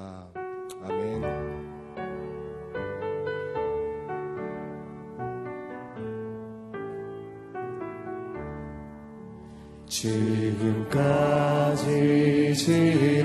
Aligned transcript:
기도합니다. 0.00 0.30
아멘. 0.84 1.22
지금까지 9.86 11.84
지 12.54 13.19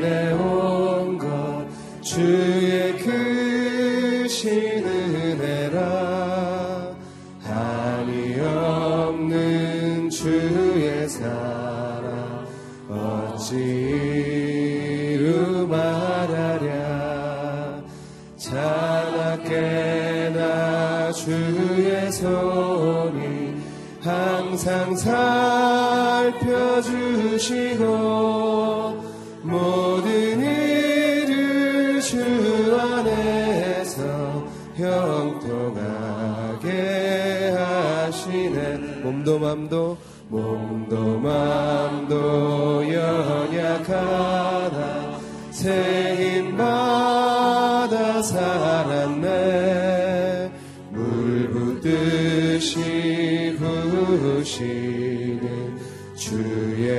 주의 56.66 56.90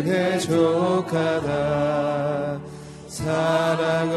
은혜 0.00 0.38
족하다. 0.38 1.48
사랑 3.06 4.10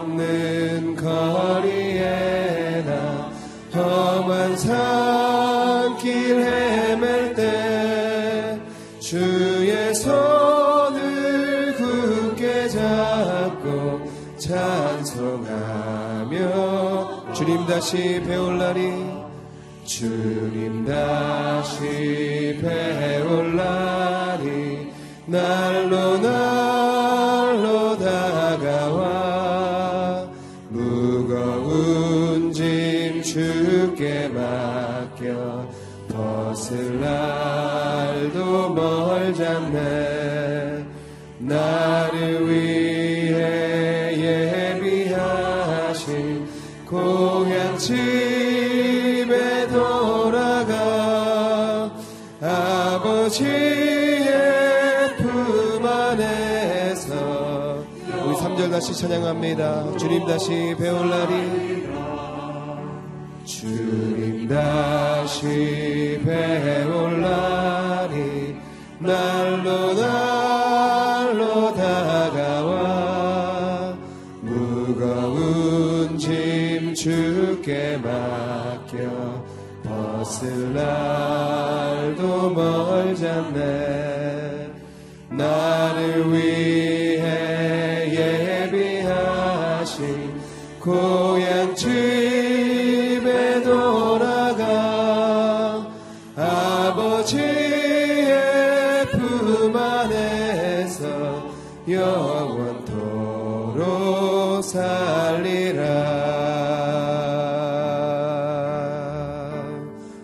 없는 0.00 0.94
거리에 0.94 2.84
나 2.86 3.32
험한 3.74 4.56
산길 4.56 6.04
헤맬 6.40 7.34
때 7.34 8.60
주의 9.00 9.92
손을 9.92 11.74
굳게 11.74 12.68
잡고 12.68 14.08
찬송하며 14.38 15.52
주님 17.34 17.66
다시 17.66 18.22
배울 18.24 18.58
날이 18.58 19.11
주님 20.02 20.84
다시 20.84 22.58
배울 22.60 23.54
날이 23.54 24.92
날로 25.26 26.18
날 26.18 26.51
다시 58.82 58.96
찬양합니다. 58.96 59.96
주님 59.96 60.26
다시 60.26 60.74
배울 60.76 61.08
날이 61.08 61.86
주님 63.44 64.48
다시 64.48 66.20
배울 66.24 67.20
날이 67.20 68.56
날로 68.98 69.94
날로 69.94 71.72
다가와 71.74 72.74
무거운 74.40 76.18
짐 76.18 76.92
주께 76.92 78.00
맡겨 78.02 79.44
벗을 79.84 80.74
날도 80.74 82.50
멀잖네. 82.50 83.62
나를 85.30 86.32
위해 86.32 87.01
고향 90.82 91.74
집에 91.76 93.62
돌아가 93.62 94.66
아버지의 96.34 97.46
품 99.12 99.76
안에서 99.76 101.06
영원토록 101.88 103.84
살리라. 104.64 105.84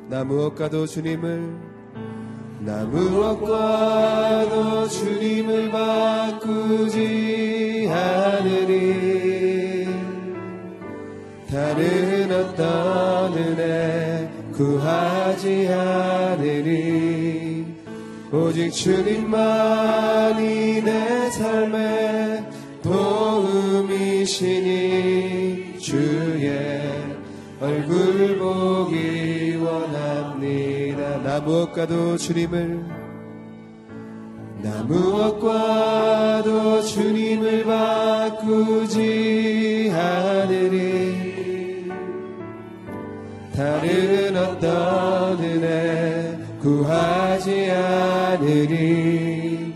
나 0.08 0.24
무엇과도 0.24 0.88
주님을 0.88 1.56
나 2.58 2.84
무엇과도 2.86 4.88
주님을 4.88 5.70
바꾸지 5.70 7.27
어떤 12.38 13.32
은혜 13.34 14.30
구하지 14.52 15.68
않으리 15.68 17.66
오직 18.32 18.70
주님만이 18.70 20.44
내 20.82 21.30
삶의 21.30 22.44
도움이시니 22.82 24.38
주의 25.80 26.80
얼굴 27.60 28.38
보기 28.38 29.56
원합니다. 29.56 31.18
나 31.24 31.40
무엇과도 31.40 32.16
주님을 32.16 32.84
나 34.62 34.82
무엇과도 34.84 36.82
주님을 36.82 37.64
바꾸지 37.64 38.98
않으리 39.92 40.97
다른 43.58 44.34
어떤 44.36 45.42
은혜 45.42 46.38
구하지 46.60 47.72
않으리. 47.72 49.74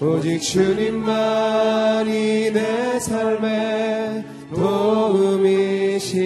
오직 0.00 0.38
주님만이 0.38 2.12
내 2.52 3.00
삶의 3.00 4.24
도움이시니 4.54 6.20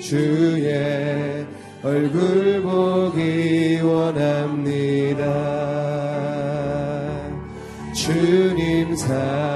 주의 0.00 1.46
얼굴 1.84 2.62
보기 2.62 3.78
원합니다. 3.80 5.22
주님 7.94 8.96
사 8.96 9.55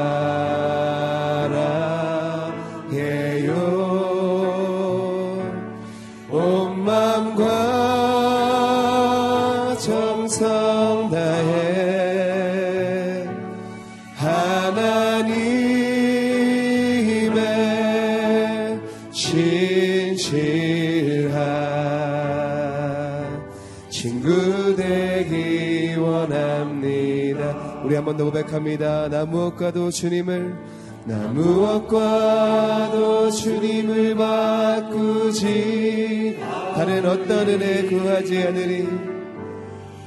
한번 28.00 28.16
더 28.16 28.24
고백합니다. 28.24 29.10
나 29.10 29.26
무엇과도 29.26 29.90
주님을 29.90 30.56
나 31.04 31.18
무엇과도 31.28 33.30
주님을 33.30 34.14
바꾸지. 34.14 36.38
다른 36.74 37.04
어떤 37.04 37.46
은혜 37.46 37.82
구하지 37.84 38.42
않으리 38.44 38.88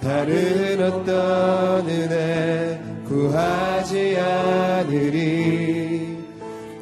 다른 0.01 0.83
어떤 0.83 1.87
은혜 1.87 2.81
구하지 3.07 4.17
않으리 4.17 6.17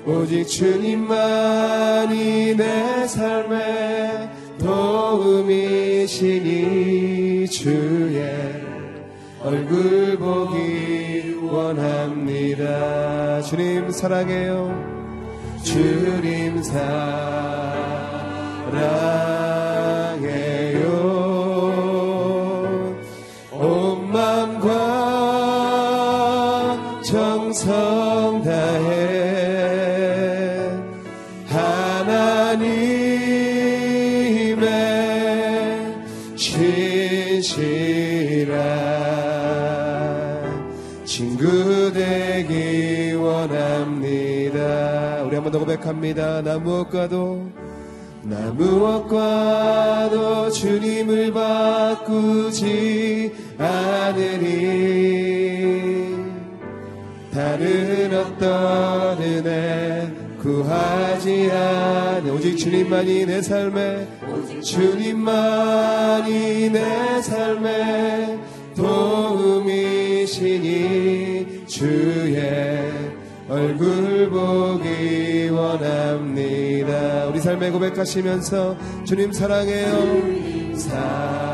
오직 0.06 0.48
주님만이 0.48 2.56
내 2.56 3.06
삶의 3.06 4.30
도움이시니 4.60 6.30
주의 7.50 8.72
얼굴 9.44 10.18
보기 10.18 10.91
원합니다. 11.52 13.42
주님 13.42 13.92
사랑해요. 13.92 14.74
주님 15.64 16.64
사랑해요. 16.64 16.82
온 23.52 24.12
마음과 24.12 24.72
정성 27.04 27.91
고백합니다. 45.62 46.42
나 46.42 46.58
무엇과도 46.58 47.52
나 48.24 48.52
무엇과도 48.52 50.50
주님을 50.50 51.32
바꾸지 51.32 53.32
않으니 53.60 55.22
다른 57.32 58.12
어떤 58.14 59.22
은혜 59.22 60.12
구하지 60.42 61.52
않으 61.52 62.32
오직 62.32 62.58
주님만이 62.58 63.28
내 63.28 63.40
삶에 63.42 64.08
주님만이 64.64 66.30
내 66.72 67.22
삶에 67.22 68.40
도움이시니 68.76 70.48
주의 71.68 73.12
얼굴 73.52 74.30
보기 74.30 75.21
원합니다. 75.62 77.28
우리 77.28 77.40
삶에 77.40 77.70
고백하시면서 77.70 78.76
주님 79.06 79.32
사랑해요. 79.32 80.76
사랑 80.76 81.51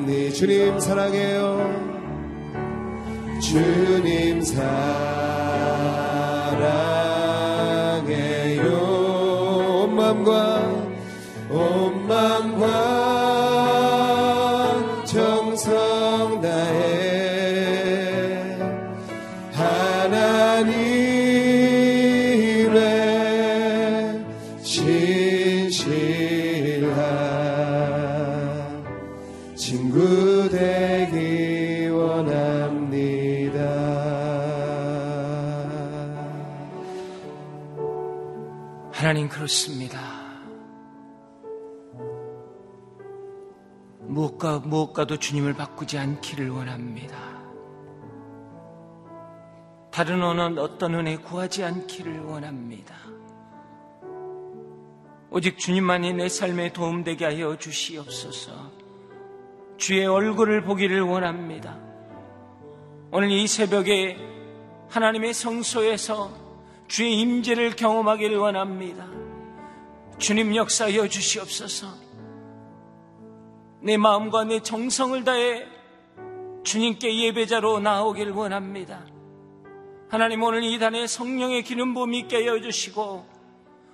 원합니 0.00 0.32
주님 0.32 0.78
사랑해요. 0.80 2.00
주님 3.40 4.42
사랑 4.42 4.70
그렇습니다. 39.40 39.98
무엇과 44.00 44.58
무엇과도 44.58 45.16
주님을 45.16 45.54
바꾸지 45.54 45.96
않기를 45.96 46.50
원합니다. 46.50 47.16
다른 49.90 50.22
어느 50.22 50.60
어떤 50.60 50.94
은혜 50.94 51.16
구하지 51.16 51.64
않기를 51.64 52.20
원합니다. 52.20 52.94
오직 55.30 55.58
주님만이 55.58 56.12
내 56.12 56.28
삶에 56.28 56.74
도움되게 56.74 57.24
하여 57.24 57.56
주시옵소서. 57.56 58.52
주의 59.78 60.06
얼굴을 60.06 60.64
보기를 60.64 61.00
원합니다. 61.00 61.78
오늘 63.10 63.30
이 63.30 63.46
새벽에 63.46 64.18
하나님의 64.90 65.32
성소에서 65.32 66.30
주의 66.88 67.18
임재를 67.20 67.76
경험하기를 67.76 68.36
원합니다. 68.36 69.29
주님 70.20 70.54
역사하여 70.54 71.08
주시옵소서. 71.08 71.88
내 73.80 73.96
마음과 73.96 74.44
내 74.44 74.60
정성을 74.60 75.24
다해 75.24 75.66
주님께 76.62 77.24
예배자로 77.24 77.80
나오길 77.80 78.30
원합니다. 78.30 79.06
하나님 80.10 80.42
오늘 80.42 80.62
이 80.62 80.78
단에 80.78 81.06
성령의 81.06 81.62
기름 81.62 81.94
있게 82.12 82.36
하여 82.36 82.60
주시고 82.60 83.24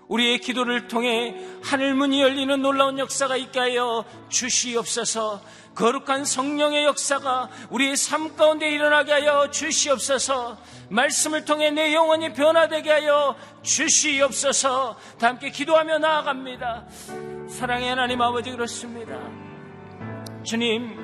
우리의 0.09 0.39
기도를 0.39 0.89
통해 0.89 1.35
하늘문이 1.63 2.21
열리는 2.21 2.61
놀라운 2.63 2.99
역사가 2.99 3.37
있게 3.37 3.59
하여 3.59 4.05
주시옵소서. 4.29 5.41
거룩한 5.75 6.25
성령의 6.25 6.85
역사가 6.85 7.51
우리의 7.71 7.97
삶 7.97 8.35
가운데 8.37 8.71
일어나게 8.71 9.13
하여 9.13 9.51
주시옵소서. 9.51 10.57
말씀을 10.89 11.45
통해 11.45 11.71
내 11.71 11.93
영혼이 11.95 12.33
변화되게 12.33 12.91
하여 12.91 13.37
주시옵소서. 13.63 14.97
다 15.19 15.29
함께 15.29 15.51
기도하며 15.51 15.99
나아갑니다. 15.99 16.87
사랑의 17.49 17.91
하나님 17.91 18.23
아버지 18.23 18.51
그렇습니다. 18.51 19.19
주님 20.45 20.97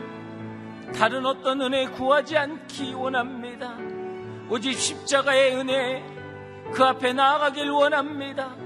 다른 0.94 1.26
어떤 1.26 1.61
은혜 1.61 1.87
구하지 1.87 2.37
않기 2.38 2.94
원합니다. 2.94 3.76
오직 4.49 4.78
십자가의 4.78 5.56
은혜 5.56 6.02
그 6.73 6.85
앞에 6.85 7.12
나아가길 7.12 7.71
원합니다 7.71 8.62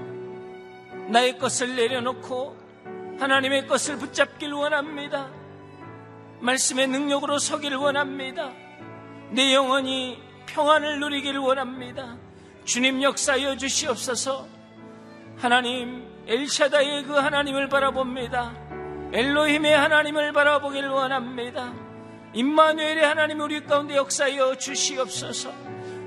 나의 1.09 1.37
것을 1.37 1.75
내려놓고 1.75 2.55
하나님의 3.19 3.67
것을 3.67 3.97
붙잡길 3.97 4.53
원합니다. 4.53 5.29
말씀의 6.39 6.87
능력으로 6.87 7.39
서길 7.39 7.75
원합니다. 7.75 8.51
내 9.31 9.53
영혼이 9.53 10.21
평안을 10.45 10.99
누리길 10.99 11.37
원합니다. 11.37 12.17
주님 12.65 13.01
역사여 13.01 13.57
주시옵소서. 13.57 14.47
하나님 15.37 16.05
엘샤다의 16.27 17.03
그 17.03 17.13
하나님을 17.13 17.69
바라봅니다. 17.69 18.53
엘로힘의 19.13 19.75
하나님을 19.75 20.33
바라보길 20.33 20.87
원합니다. 20.87 21.73
임마누엘의 22.33 23.05
하나님 23.05 23.39
우리 23.39 23.63
가운데 23.63 23.95
역사여 23.95 24.55
주시옵소서. 24.57 25.51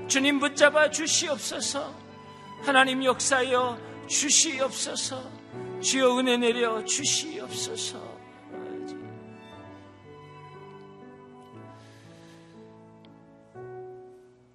주님 0.07 0.39
붙잡아 0.39 0.91
주시옵소서. 0.91 1.93
하나님 2.63 3.03
역사여 3.03 3.90
주시옵소서. 4.11 5.23
주여 5.79 6.19
은혜 6.19 6.35
내려 6.35 6.83
주시옵소서. 6.83 8.11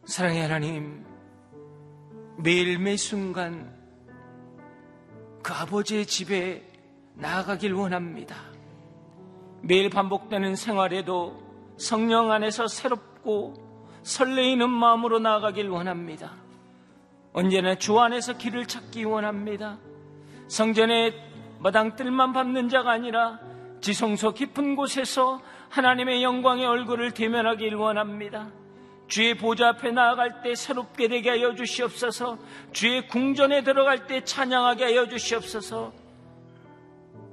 사랑의 0.05 0.43
하나님 0.43 1.05
매일 2.37 2.79
매 2.79 2.97
순간 2.97 3.75
그 5.43 5.53
아버지의 5.53 6.07
집에 6.07 6.71
나아가길 7.15 7.73
원합니다. 7.73 8.37
매일 9.63 9.89
반복되는 9.89 10.55
생활에도 10.55 11.43
성령 11.79 12.31
안에서 12.31 12.69
새롭고 12.69 13.55
설레이는 14.03 14.69
마음으로 14.69 15.19
나아가길 15.19 15.69
원합니다 15.69 16.46
언제나 17.37 17.75
주 17.75 18.01
안에서 18.01 18.39
길을 18.39 18.65
찾기 18.65 19.05
원합니다. 19.05 19.77
성전의 20.49 21.13
마당뜰만 21.59 22.33
밟는 22.33 22.71
자가 22.71 22.93
아니라 22.93 23.39
지성소 23.83 24.33
깊은 24.33 24.75
곳에서 24.75 25.43
하나님의 25.69 26.23
영광의 26.23 26.65
얼굴을 26.65 27.11
대면하길 27.13 27.75
원합니다. 27.75 28.49
주의 29.07 29.37
보좌 29.37 29.69
앞에 29.69 29.93
나아갈 29.93 30.41
때 30.41 30.55
새롭게 30.55 31.09
되게 31.09 31.29
하여 31.29 31.55
주시옵소서. 31.55 32.39
주의 32.73 33.07
궁전에 33.07 33.63
들어갈 33.63 34.07
때 34.07 34.25
찬양하게 34.25 34.85
하여 34.85 35.07
주시옵소서. 35.07 35.93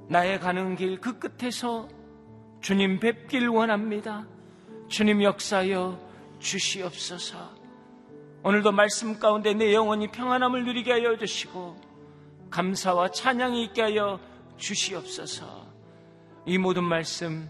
나의 0.09 0.41
가는 0.41 0.75
길 0.75 0.99
그 0.99 1.17
끝에서 1.17 1.87
주님 2.59 2.99
뵙길 2.99 3.47
원합니다. 3.47 4.27
주님 4.89 5.23
역사여 5.23 5.97
주시옵소서. 6.39 7.62
오늘도 8.45 8.73
말씀 8.73 9.19
가운데 9.19 9.53
내 9.53 9.73
영혼이 9.73 10.09
평안함을 10.09 10.65
누리게 10.65 10.91
하여 10.91 11.15
주시고 11.15 11.79
감사와 12.49 13.11
찬양이 13.11 13.63
있게 13.63 13.83
하여 13.83 14.19
주시옵소서. 14.57 15.65
이 16.45 16.57
모든 16.57 16.83
말씀 16.83 17.49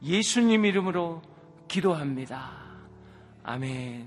예수님 0.00 0.64
이름으로 0.64 1.22
기도합니다. 1.66 2.52
아멘. 3.42 4.06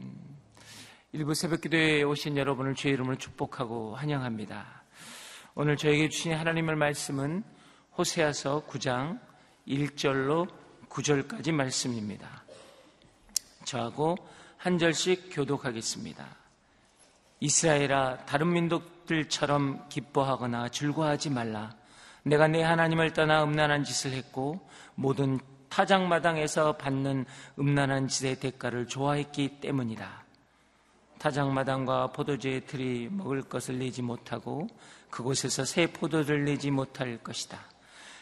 일부 1.11 1.33
새벽 1.33 1.59
기도에 1.59 2.03
오신 2.03 2.38
여러분을 2.38 2.75
주의 2.75 2.93
이름으로 2.93 3.17
축복하고 3.17 3.95
환영합니다. 3.95 4.83
오늘 5.53 5.75
저에게 5.75 6.07
주신 6.07 6.31
하나님의 6.31 6.77
말씀은 6.77 7.43
호세아서 7.97 8.63
9장 8.69 9.19
1절로 9.67 10.47
9절까지 10.88 11.51
말씀입니다. 11.51 12.45
저하고 13.65 14.15
한 14.62 14.77
절씩 14.77 15.30
교독하겠습니다. 15.32 16.24
이스라엘아 17.39 18.25
다른 18.27 18.53
민족들처럼 18.53 19.89
기뻐하거나 19.89 20.70
즐거워하지 20.70 21.32
말라. 21.32 21.75
내가 22.22 22.48
내 22.48 22.62
하나님을 22.62 23.13
떠나 23.13 23.44
음란한 23.44 23.84
짓을 23.84 24.12
했고 24.12 24.60
모든 24.94 25.39
타작마당에서 25.70 26.77
받는 26.77 27.25
음란한 27.58 28.08
짓의 28.08 28.39
대가를 28.39 28.86
좋아했기 28.86 29.62
때문이다. 29.62 30.25
타작마당과 31.18 32.12
포도주의 32.12 32.63
틀이 32.63 33.10
먹을 33.10 33.41
것을 33.41 33.80
내지 33.80 34.03
못하고 34.03 34.68
그곳에서 35.10 35.65
새 35.65 35.88
포도를 35.88 36.46
내지 36.46 36.70
못할 36.70 37.18
것이다. 37.18 37.70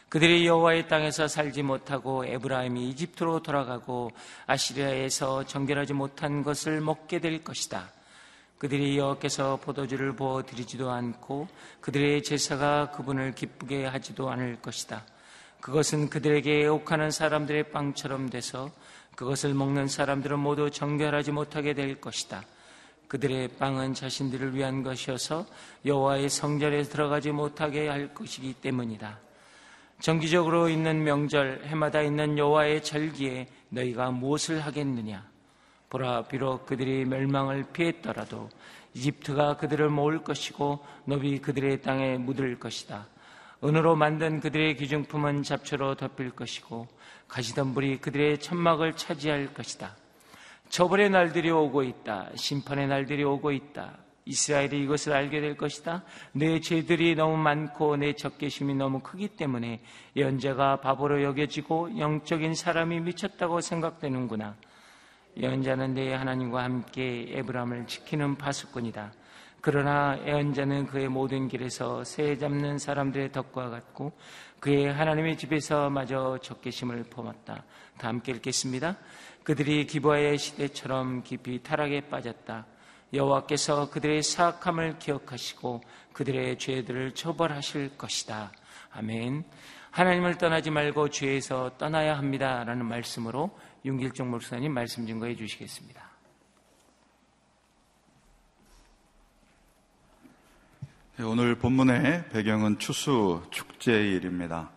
그들이 0.10 0.48
여호와의 0.48 0.88
땅에서 0.88 1.28
살지 1.28 1.62
못하고 1.62 2.26
에브라임이 2.26 2.90
이집트로 2.90 3.44
돌아가고 3.44 4.12
아시리아에서 4.48 5.46
정결하지 5.46 5.94
못한 5.94 6.44
것을 6.44 6.82
먹게 6.82 7.20
될 7.20 7.44
것이다. 7.44 7.92
그들이 8.58 8.98
여호와께서 8.98 9.58
포도주를 9.58 10.14
부어 10.14 10.44
드리지도 10.44 10.90
않고 10.90 11.48
그들의 11.82 12.24
제사가 12.24 12.90
그분을 12.90 13.36
기쁘게 13.36 13.86
하지도 13.86 14.32
않을 14.32 14.60
것이다. 14.64 15.06
그것은 15.62 16.10
그들에게 16.10 16.64
애혹하는 16.64 17.12
사람들의 17.12 17.72
빵처럼 17.72 18.32
돼서 18.32 18.72
그것을 19.16 19.54
먹는 19.54 19.88
사람들은 19.88 20.40
모두 20.40 20.72
정결하지 20.72 21.34
못하게 21.34 21.74
될 21.76 22.02
것이다. 22.02 22.44
그들의 23.08 23.50
빵은 23.60 23.94
자신들을 23.94 24.56
위한 24.56 24.82
것이어서 24.82 25.46
여호와의 25.86 26.30
성전에 26.30 26.82
들어가지 26.84 27.32
못하게 27.32 27.88
할 27.88 28.14
것이기 28.14 28.54
때문이다. 28.54 29.29
정기적으로 30.00 30.70
있는 30.70 31.04
명절 31.04 31.64
해마다 31.66 32.02
있는 32.02 32.38
여호와의 32.38 32.84
절기에 32.84 33.48
너희가 33.70 34.12
무엇을 34.12 34.62
하겠느냐? 34.62 35.28
보라 35.90 36.24
비록 36.24 36.66
그들이 36.66 37.04
멸망을 37.04 37.66
피했더라도 37.74 38.50
이집트가 38.94 39.58
그들을 39.58 39.90
모을 39.90 40.24
것이고 40.24 40.80
너비 41.04 41.40
그들의 41.40 41.82
땅에 41.82 42.18
묻을 42.18 42.60
것이다. 42.60 43.08
은으로 43.62 43.98
만든 43.98 44.40
그들의 44.40 44.78
기중품은 44.78 45.44
잡초로 45.44 45.96
덮일 45.96 46.32
것이고 46.32 46.88
가시덤불이 47.28 47.98
그들의 47.98 48.40
천막을 48.40 48.94
차지할 48.94 49.54
것이다. 49.54 49.98
처벌의 50.70 51.10
날들이 51.10 51.52
오고 51.52 51.84
있다. 51.84 52.30
심판의 52.36 52.88
날들이 52.88 53.24
오고 53.26 53.52
있다. 53.52 53.98
이스라엘이 54.30 54.84
이것을 54.84 55.14
알게 55.14 55.42
될 55.42 55.58
것이다. 55.58 56.04
내 56.34 56.60
죄들이 56.60 57.16
너무 57.16 57.36
많고 57.36 57.98
내 57.98 58.14
적개심이 58.14 58.76
너무 58.76 59.00
크기 59.00 59.28
때문에 59.28 59.82
연자가 60.16 60.82
바보로 60.82 61.24
여겨지고 61.24 61.98
영적인 61.98 62.54
사람이 62.54 63.00
미쳤다고 63.00 63.60
생각되는구나. 63.62 64.56
예언자는 65.36 65.96
내 65.96 66.14
하나님과 66.14 66.64
함께 66.64 67.26
에브람을 67.32 67.88
지키는 67.88 68.36
파수꾼이다. 68.36 69.14
그러나 69.62 70.20
예언자는 70.26 70.86
그의 70.86 71.10
모든 71.10 71.48
길에서 71.48 72.04
새 72.04 72.38
잡는 72.38 72.78
사람들의 72.78 73.32
덕과 73.32 73.70
같고 73.70 74.14
그의 74.60 74.94
하나님의 74.94 75.38
집에서 75.38 75.90
마저 75.90 76.38
적개심을 76.44 77.06
품었다. 77.06 77.64
다 77.98 78.08
함께 78.08 78.32
읽겠습니다. 78.34 78.96
그들이 79.44 79.88
기부의 79.88 80.38
시대처럼 80.38 81.24
깊이 81.24 81.64
타락에 81.64 82.02
빠졌다. 82.02 82.68
여호와께서 83.14 83.90
그들의 83.90 84.22
사악함을 84.22 85.00
기억하시고 85.00 85.82
그들의 86.14 86.60
죄들을 86.60 87.16
처벌하실 87.16 87.98
것이다. 87.98 88.52
아멘. 88.92 89.44
하나님을 89.92 90.38
떠나지 90.38 90.70
말고 90.70 91.10
죄에서 91.10 91.78
떠나야 91.78 92.18
합니다 92.18 92.64
라는 92.64 92.86
말씀으로 92.86 93.58
윤길종 93.84 94.30
목사님 94.30 94.74
말씀 94.74 95.08
증거해 95.08 95.36
주시겠습니다. 95.36 96.08
네, 101.18 101.24
오늘 101.24 101.56
본문의 101.56 102.30
배경은 102.30 102.80
추수 102.80 103.42
축제일입니다. 103.50 104.70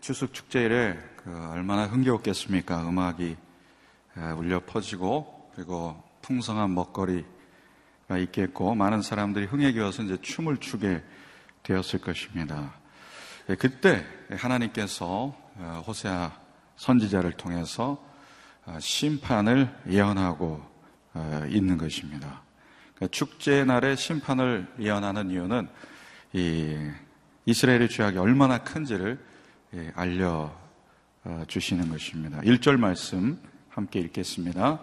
추수 0.00 0.32
축제일에 0.32 0.98
그 1.16 1.50
얼마나 1.50 1.86
흥겨웠겠습니까? 1.86 2.88
음악이 2.88 3.36
울려 4.36 4.60
퍼지고 4.64 5.50
그리고 5.54 6.02
풍성한 6.22 6.74
먹거리가 6.74 7.35
있겠고 8.14 8.74
많은 8.74 9.02
사람들이 9.02 9.46
흥에 9.46 9.72
겨워서 9.72 10.02
이제 10.02 10.16
춤을 10.20 10.58
추게 10.58 11.02
되었을 11.64 12.00
것입니다. 12.00 12.74
예, 13.48 13.54
그때 13.56 14.04
하나님께서 14.30 15.34
어, 15.56 15.84
호세아 15.86 16.32
선지자를 16.76 17.32
통해서 17.32 18.04
어, 18.64 18.78
심판을 18.80 19.74
예언하고 19.88 20.62
어, 21.14 21.46
있는 21.48 21.78
것입니다. 21.78 22.42
그러니까 22.94 23.08
축제 23.10 23.64
날에 23.64 23.96
심판을 23.96 24.66
예언하는 24.78 25.30
이유는 25.30 25.68
이 26.32 26.90
이스라엘의 27.46 27.88
죄악이 27.88 28.18
얼마나 28.18 28.58
큰지를 28.58 29.18
예, 29.74 29.92
알려 29.94 30.54
주시는 31.48 31.88
것입니다. 31.88 32.40
1절 32.42 32.76
말씀 32.76 33.40
함께 33.68 33.98
읽겠습니다. 33.98 34.78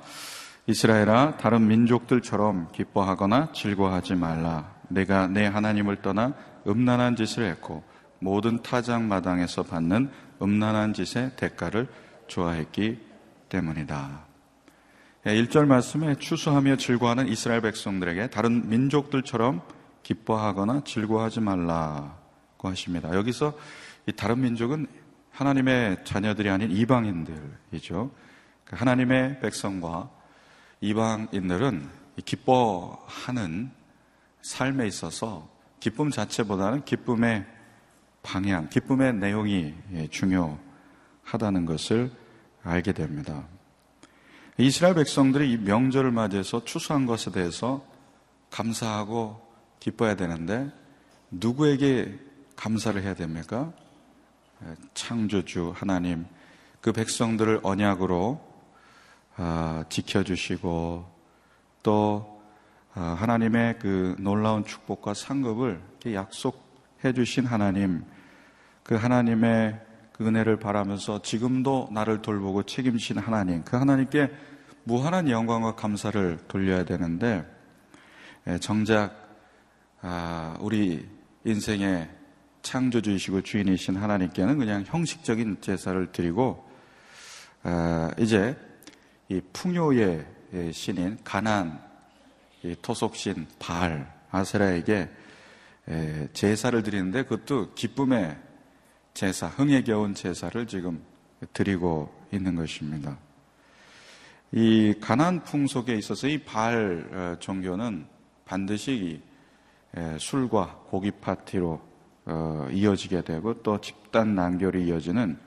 이스라엘아 0.65 1.37
다른 1.37 1.67
민족들처럼 1.67 2.71
기뻐하거나 2.71 3.51
즐거워하지 3.51 4.15
말라. 4.15 4.73
내가 4.87 5.27
내 5.27 5.45
하나님을 5.45 6.01
떠나 6.01 6.33
음란한 6.65 7.17
짓을 7.17 7.43
했고 7.43 7.83
모든 8.19 8.61
타작 8.61 9.03
마당에서 9.03 9.63
받는 9.63 10.09
음란한 10.41 10.93
짓의 10.93 11.31
대가를 11.35 11.89
좋아했기 12.27 12.99
때문이다. 13.49 14.25
1절 15.25 15.63
예, 15.63 15.65
말씀에 15.65 16.15
추수하며 16.15 16.77
즐거워하는 16.77 17.27
이스라엘 17.27 17.61
백성들에게 17.61 18.29
다른 18.29 18.69
민족들처럼 18.69 19.61
기뻐하거나 20.03 20.83
즐거워하지 20.85 21.41
말라고 21.41 22.69
하십니다. 22.69 23.13
여기서 23.13 23.53
이 24.05 24.13
다른 24.13 24.41
민족은 24.41 24.87
하나님의 25.31 26.05
자녀들이 26.05 26.49
아닌 26.49 26.71
이방인들이죠. 26.71 28.11
그 28.65 28.75
하나님의 28.75 29.39
백성과 29.41 30.09
이방인들은 30.83 31.89
기뻐하는 32.25 33.71
삶에 34.41 34.85
있어서 34.87 35.49
기쁨 35.79 36.11
자체보다는 36.11 36.83
기쁨의 36.83 37.45
방향, 38.21 38.67
기쁨의 38.67 39.13
내용이 39.13 39.73
중요하다는 40.11 41.65
것을 41.65 42.11
알게 42.63 42.91
됩니다. 42.91 43.47
이스라엘 44.57 44.95
백성들이 44.95 45.53
이 45.53 45.57
명절을 45.57 46.11
맞이해서 46.11 46.65
추수한 46.65 47.05
것에 47.05 47.31
대해서 47.31 47.85
감사하고 48.49 49.41
기뻐해야 49.79 50.17
되는데 50.17 50.69
누구에게 51.31 52.19
감사를 52.57 53.01
해야 53.01 53.13
됩니까? 53.13 53.71
창조주 54.93 55.71
하나님 55.73 56.25
그 56.81 56.91
백성들을 56.91 57.61
언약으로 57.63 58.41
아, 58.41 58.52
지켜주시고 59.89 61.05
또 61.81 62.33
아, 62.95 63.15
하나님의 63.19 63.79
그 63.79 64.15
놀라운 64.19 64.63
축복과 64.63 65.15
상급을 65.15 65.81
약속해 66.13 67.11
주신 67.13 67.45
하나님, 67.45 68.03
그 68.83 68.93
하나님의 68.93 69.79
그 70.11 70.27
은혜를 70.27 70.59
바라면서 70.59 71.23
지금도 71.23 71.89
나를 71.91 72.21
돌보고 72.21 72.63
책임진 72.63 73.17
하나님, 73.17 73.63
그 73.63 73.77
하나님께 73.77 74.29
무한한 74.83 75.27
영광과 75.27 75.75
감사를 75.75 76.39
돌려야 76.47 76.85
되는데 76.85 77.45
예, 78.45 78.59
정작 78.59 79.15
아, 80.01 80.55
우리 80.59 81.09
인생의 81.45 82.09
창조주이시고 82.61 83.41
주인이신 83.41 83.95
하나님께는 83.95 84.57
그냥 84.57 84.83
형식적인 84.85 85.57
제사를 85.61 86.11
드리고 86.11 86.63
이제 88.17 88.55
이 89.33 89.41
풍요의 89.51 90.27
신인 90.71 91.17
가난 91.23 91.81
토속신 92.83 93.47
바알 93.57 94.13
아세라에게 94.29 95.09
제사를 96.33 96.83
드리는데 96.83 97.23
그것도 97.23 97.73
기쁨의 97.73 98.37
제사, 99.15 99.47
흥에 99.47 99.81
겨운 99.81 100.13
제사를 100.13 100.67
지금 100.67 101.03
드리고 101.51 102.13
있는 102.31 102.55
것입니다. 102.55 103.17
이 104.51 104.93
가난 105.01 105.43
풍속에 105.43 105.95
있어서 105.95 106.27
이 106.27 106.37
바알 106.37 107.09
어, 107.11 107.39
종교는 107.39 108.05
반드시 108.45 109.19
술과 110.19 110.83
고기 110.89 111.09
파티로 111.09 111.81
어, 112.25 112.67
이어지게 112.71 113.23
되고 113.23 113.63
또 113.63 113.81
집단 113.81 114.35
난결이 114.35 114.85
이어지는 114.85 115.39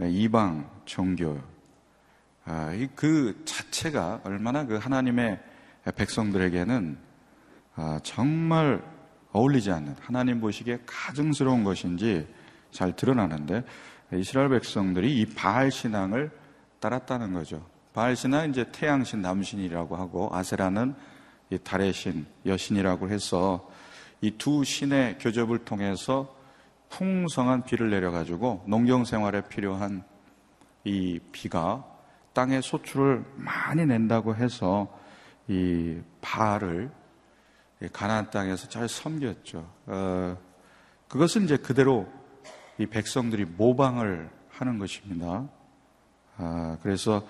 이방 0.00 0.70
종교 0.84 1.32
아, 1.32 1.57
그 2.94 3.42
자체가 3.44 4.22
얼마나 4.24 4.64
그 4.64 4.76
하나님의 4.76 5.38
백성들에게는 5.94 6.98
아, 7.74 8.00
정말 8.02 8.82
어울리지 9.32 9.70
않는 9.70 9.96
하나님 10.00 10.40
보시기에 10.40 10.80
가증스러운 10.86 11.62
것인지 11.64 12.26
잘 12.70 12.96
드러나는데 12.96 13.64
이스라엘 14.14 14.48
백성들이 14.48 15.20
이 15.20 15.26
바알 15.26 15.70
신앙을 15.70 16.30
따랐다는 16.80 17.34
거죠. 17.34 17.64
바알 17.92 18.16
신앙은 18.16 18.50
이제 18.50 18.64
태양 18.72 19.04
신 19.04 19.20
남신이라고 19.22 19.96
하고 19.96 20.30
아세라는 20.32 20.94
이 21.50 21.58
달의 21.58 21.92
신 21.92 22.26
여신이라고 22.46 23.10
해서 23.10 23.68
이 24.20 24.32
두 24.32 24.64
신의 24.64 25.18
교접을 25.18 25.58
통해서 25.58 26.34
풍성한 26.88 27.64
비를 27.64 27.90
내려가지고 27.90 28.64
농경 28.66 29.04
생활에 29.04 29.42
필요한 29.48 30.02
이 30.84 31.20
비가 31.32 31.84
땅의 32.38 32.62
소출을 32.62 33.24
많이 33.34 33.84
낸다고 33.84 34.36
해서 34.36 34.86
이 35.48 35.98
바알을 36.20 36.88
가나안 37.92 38.30
땅에서 38.30 38.68
잘 38.68 38.88
섬겼죠. 38.88 39.68
어, 39.86 40.38
그것은 41.08 41.42
이제 41.42 41.56
그대로 41.56 42.06
이 42.78 42.86
백성들이 42.86 43.44
모방을 43.44 44.30
하는 44.50 44.78
것입니다. 44.78 45.48
아, 46.36 46.78
그래서 46.80 47.26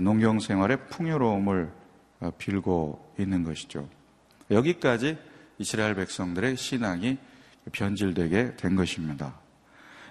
농경 0.00 0.40
생활의 0.40 0.88
풍요로움을 0.88 1.72
어, 2.18 2.30
빌고 2.36 3.14
있는 3.20 3.44
것이죠. 3.44 3.88
여기까지 4.50 5.16
이스라엘 5.58 5.94
백성들의 5.94 6.56
신앙이 6.56 7.18
변질되게 7.70 8.56
된 8.56 8.74
것입니다. 8.74 9.32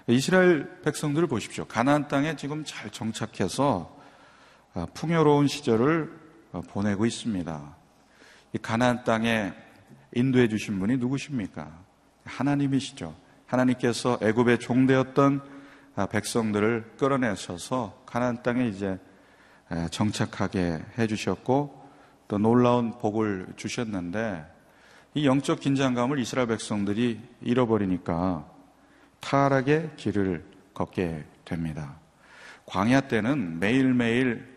이스라엘 0.06 0.80
백성들을 0.80 1.28
보십시오. 1.28 1.66
가나안 1.66 2.08
땅에 2.08 2.36
지금 2.36 2.64
잘 2.64 2.88
정착해서 2.88 3.99
어, 3.99 3.99
풍요로운 4.94 5.48
시절을 5.48 6.20
어, 6.52 6.60
보내고 6.62 7.06
있습니다. 7.06 7.76
이 8.52 8.58
가나안 8.58 9.04
땅에 9.04 9.52
인도해 10.14 10.48
주신 10.48 10.78
분이 10.78 10.96
누구십니까? 10.96 11.70
하나님이시죠. 12.24 13.14
하나님께서 13.46 14.18
애굽의 14.22 14.58
종되었던 14.58 15.42
아, 15.96 16.06
백성들을 16.06 16.94
끌어내셔서 16.98 18.02
가나안 18.06 18.42
땅에 18.42 18.66
이제 18.66 18.98
정착하게 19.90 20.80
해 20.98 21.06
주셨고 21.06 21.88
또 22.26 22.38
놀라운 22.38 22.98
복을 22.98 23.46
주셨는데 23.56 24.44
이 25.14 25.26
영적 25.26 25.60
긴장감을 25.60 26.18
이스라엘 26.18 26.48
백성들이 26.48 27.20
잃어버리니까 27.40 28.48
타락의 29.20 29.90
길을 29.96 30.44
걷게 30.74 31.24
됩니다. 31.44 31.98
광야 32.66 33.02
때는 33.02 33.58
매일매일 33.58 34.49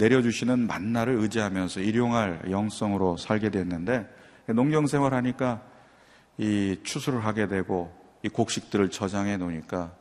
내려주시는 0.00 0.66
만나를 0.66 1.14
의지하면서 1.16 1.80
일용할 1.80 2.50
영성으로 2.50 3.18
살게 3.18 3.50
됐는데 3.50 4.08
농경 4.46 4.86
생활하니까 4.86 5.62
이 6.38 6.78
추수를 6.82 7.24
하게 7.24 7.46
되고 7.46 7.94
이 8.22 8.28
곡식들을 8.28 8.90
저장해 8.90 9.36
놓으니까 9.36 9.92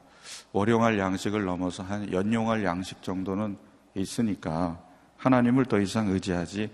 월용할 0.53 0.97
양식을 0.97 1.43
넘어서 1.43 1.83
한 1.83 2.11
연용할 2.11 2.63
양식 2.63 3.03
정도는 3.03 3.57
있으니까 3.93 4.81
하나님을 5.17 5.65
더 5.65 5.79
이상 5.79 6.07
의지하지 6.07 6.71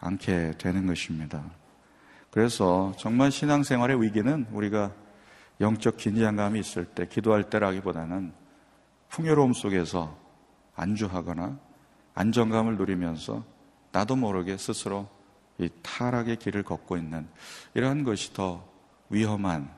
않게 0.00 0.54
되는 0.58 0.86
것입니다. 0.86 1.44
그래서 2.30 2.92
정말 2.98 3.30
신앙생활의 3.30 4.02
위기는 4.02 4.46
우리가 4.52 4.92
영적 5.60 5.96
긴장감이 5.96 6.58
있을 6.58 6.84
때 6.84 7.06
기도할 7.06 7.50
때라기보다는 7.50 8.32
풍요로움 9.08 9.54
속에서 9.54 10.16
안주하거나 10.76 11.67
안정감을 12.18 12.76
누리면서 12.76 13.44
나도 13.92 14.16
모르게 14.16 14.56
스스로 14.56 15.08
이 15.56 15.68
타락의 15.82 16.38
길을 16.38 16.64
걷고 16.64 16.96
있는 16.96 17.28
이러한 17.74 18.02
것이 18.02 18.32
더 18.32 18.64
위험한 19.08 19.70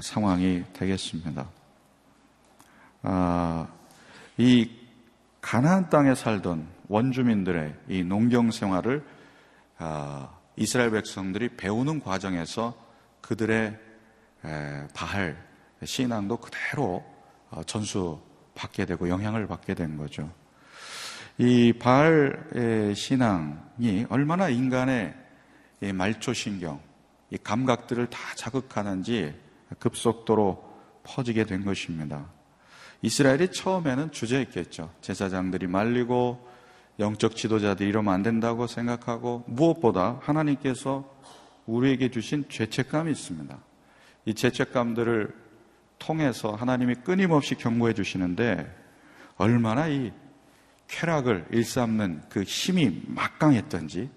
상황이 0.00 0.64
되겠습니다. 0.72 1.46
아, 3.02 3.68
이 4.38 4.70
가나안 5.42 5.90
땅에 5.90 6.14
살던 6.14 6.66
원주민들의 6.88 7.74
이 7.88 8.02
농경 8.02 8.52
생활을 8.52 9.04
아, 9.76 10.30
이스라엘 10.56 10.92
백성들이 10.92 11.56
배우는 11.58 12.00
과정에서 12.00 12.74
그들의 13.20 13.78
바할 14.94 15.36
신앙도 15.84 16.38
그대로 16.38 17.04
어, 17.50 17.62
전수받게 17.64 18.86
되고 18.86 19.10
영향을 19.10 19.46
받게 19.46 19.74
된 19.74 19.98
거죠. 19.98 20.30
이 21.38 21.72
바알의 21.72 22.94
신앙이 22.94 24.06
얼마나 24.08 24.48
인간의 24.48 25.14
말초신경, 25.94 26.80
이 27.30 27.38
감각들을 27.38 28.06
다 28.08 28.18
자극하는지 28.36 29.34
급속도로 29.78 30.72
퍼지게 31.02 31.44
된 31.44 31.64
것입니다. 31.64 32.26
이스라엘이 33.00 33.50
처음에는 33.50 34.12
주저했겠죠. 34.12 34.92
제사장들이 35.00 35.66
말리고 35.66 36.48
영적 37.00 37.34
지도자들이 37.34 37.88
이러면 37.88 38.14
안 38.14 38.22
된다고 38.22 38.66
생각하고 38.66 39.44
무엇보다 39.46 40.20
하나님께서 40.22 41.10
우리에게 41.66 42.10
주신 42.10 42.44
죄책감이 42.48 43.10
있습니다. 43.10 43.58
이 44.26 44.34
죄책감들을 44.34 45.34
통해서 45.98 46.54
하나님이 46.54 46.96
끊임없이 46.96 47.54
경고해 47.54 47.94
주시는데 47.94 48.70
얼마나 49.36 49.88
이 49.88 50.12
쾌락을 50.92 51.46
일삼는 51.50 52.22
그 52.28 52.42
힘이 52.42 53.02
막강했던지 53.08 54.10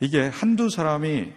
이게 0.00 0.26
한두 0.26 0.68
사람이 0.68 1.32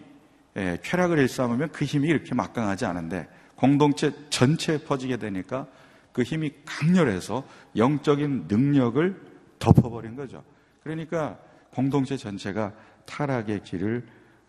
예, 0.58 0.78
쾌락을 0.84 1.20
일삼으면 1.20 1.72
그 1.72 1.86
힘이 1.86 2.10
이렇게 2.10 2.36
막강하지 2.36 2.86
않은데 2.86 3.30
공동체 3.56 4.12
전체에 4.30 4.80
퍼지게 4.80 5.18
되니까 5.18 5.68
그 6.12 6.24
힘이 6.24 6.52
강렬해서 6.66 7.46
영적인 7.78 8.48
능력을 8.50 9.22
덮어버린 9.60 10.16
거죠. 10.16 10.44
그러니까 10.84 11.38
공동체 11.72 12.18
전체가 12.18 12.74
타락의 13.06 13.64
길을 13.64 14.06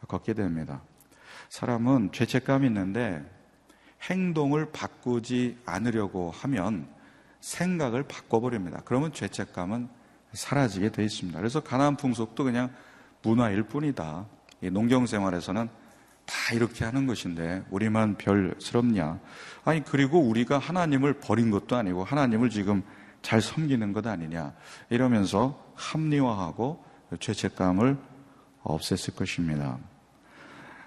걷게 0.08 0.32
됩니다. 0.32 0.82
사람은 1.50 2.10
죄책감이 2.12 2.66
있는데 2.66 3.22
행동을 4.10 4.72
바꾸지 4.72 5.58
않으려고 5.64 6.30
하면 6.32 6.88
생각을 7.42 8.04
바꿔버립니다. 8.04 8.80
그러면 8.84 9.12
죄책감은 9.12 9.88
사라지게 10.32 10.92
돼 10.92 11.04
있습니다. 11.04 11.38
그래서 11.38 11.60
가나안 11.60 11.96
풍속도 11.96 12.44
그냥 12.44 12.72
문화일 13.22 13.64
뿐이다. 13.64 14.26
농경 14.70 15.06
생활에서는 15.06 15.68
다 16.24 16.54
이렇게 16.54 16.84
하는 16.84 17.06
것인데 17.06 17.64
우리만 17.70 18.16
별스럽냐? 18.16 19.18
아니 19.64 19.84
그리고 19.84 20.20
우리가 20.20 20.58
하나님을 20.58 21.14
버린 21.14 21.50
것도 21.50 21.76
아니고 21.76 22.04
하나님을 22.04 22.48
지금 22.48 22.82
잘 23.20 23.40
섬기는 23.40 23.92
것 23.92 24.06
아니냐? 24.06 24.54
이러면서 24.88 25.60
합리화하고 25.74 26.82
죄책감을 27.18 27.98
없앴을 28.62 29.16
것입니다. 29.16 29.78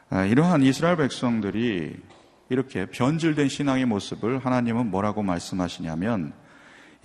아, 0.10 0.24
이러한 0.24 0.64
이스라엘 0.64 0.96
백성들이 0.96 2.02
이렇게 2.50 2.86
변질된 2.86 3.50
신앙의 3.50 3.86
모습을 3.86 4.40
하나님은 4.40 4.90
뭐라고 4.90 5.22
말씀하시냐면 5.22 6.34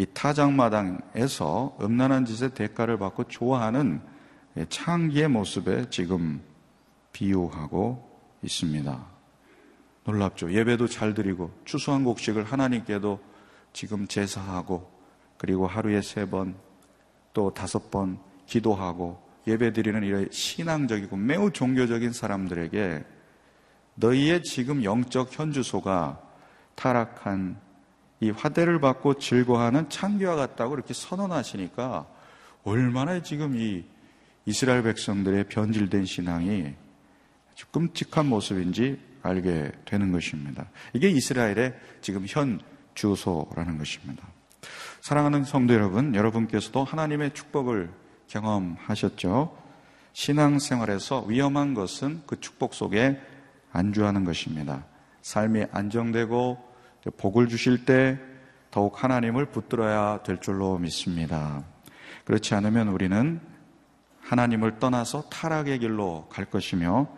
이 0.01 0.07
타작마당에서 0.15 1.77
음란한 1.83 2.25
짓의 2.25 2.55
대가를 2.55 2.99
받고 2.99 3.25
좋아하는 3.25 4.01
창기의 4.71 5.29
모습에 5.29 5.91
지금 5.91 6.41
비유하고 7.13 8.09
있습니다. 8.43 9.07
놀랍죠. 10.05 10.53
예배도 10.53 10.87
잘 10.89 11.13
드리고 11.13 11.51
추수한 11.67 12.05
곡식을 12.05 12.45
하나님께도 12.45 13.21
지금 13.75 14.07
제사하고 14.07 14.91
그리고 15.37 15.67
하루에 15.67 16.01
세 16.01 16.25
번 16.25 16.71
또 17.33 17.53
다섯 17.53 17.91
번 17.91 18.19
기도하고 18.47 19.21
예배 19.47 19.73
드리는 19.73 20.03
이런 20.03 20.29
신앙적이고 20.31 21.17
매우 21.17 21.51
종교적인 21.51 22.13
사람들에게 22.13 23.05
너희의 23.95 24.43
지금 24.43 24.83
영적 24.83 25.39
현주소가 25.39 26.21
타락한 26.75 27.61
이 28.21 28.31
화대를 28.31 28.81
받고 28.81 29.15
즐거워하는 29.15 29.89
창기와 29.89 30.37
같다고 30.37 30.75
이렇게 30.75 30.93
선언하시니까 30.95 32.07
얼마나 32.65 33.23
지금 33.23 33.57
이 33.57 33.85
이스라엘 34.47 34.83
백성들의 34.83 35.45
변질된 35.45 36.05
신앙이 36.05 36.75
아주 37.53 37.67
끔찍한 37.69 38.27
모습인지 38.27 39.01
알게 39.23 39.73
되는 39.85 40.13
것입니다. 40.13 40.69
이게 40.93 41.09
이스라엘의 41.09 41.75
지금 42.01 42.25
현 42.27 42.61
주소라는 42.95 43.79
것입니다. 43.79 44.27
사랑하는 45.01 45.45
성도 45.45 45.75
여러분, 45.75 46.15
여러분께서도 46.15 46.85
하나님의 46.85 47.33
축복을 47.33 47.91
경험하셨죠? 48.29 49.57
신앙생활에서 50.13 51.25
위험한 51.25 51.75
것은 51.75 52.23
그 52.27 52.41
축복 52.41 52.75
속에 52.75 53.21
안주하는 53.73 54.25
것입니다. 54.25 54.85
삶이 55.23 55.67
안정되고 55.71 56.70
복을 57.17 57.49
주실 57.49 57.85
때 57.85 58.19
더욱 58.71 59.03
하나님을 59.03 59.47
붙들어야 59.47 60.23
될 60.23 60.41
줄로 60.41 60.79
믿습니다. 60.79 61.65
그렇지 62.25 62.55
않으면 62.55 62.89
우리는 62.89 63.41
하나님을 64.21 64.79
떠나서 64.79 65.23
타락의 65.31 65.81
길로 65.81 66.29
갈 66.29 66.45
것이며 66.45 67.09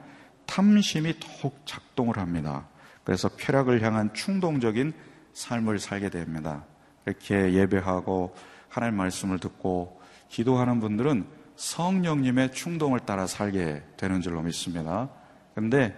탐심이 0.46 1.14
더욱 1.20 1.60
작동을 1.64 2.18
합니다. 2.18 2.68
그래서 3.04 3.28
쾌락을 3.28 3.82
향한 3.82 4.14
충동적인 4.14 4.92
삶을 5.32 5.78
살게 5.78 6.10
됩니다. 6.10 6.64
이렇게 7.06 7.52
예배하고 7.52 8.34
하나님 8.68 8.96
말씀을 8.96 9.38
듣고 9.38 10.00
기도하는 10.28 10.80
분들은 10.80 11.26
성령님의 11.56 12.52
충동을 12.52 13.00
따라 13.00 13.26
살게 13.26 13.82
되는 13.96 14.20
줄로 14.20 14.40
믿습니다. 14.42 15.10
그런데 15.54 15.94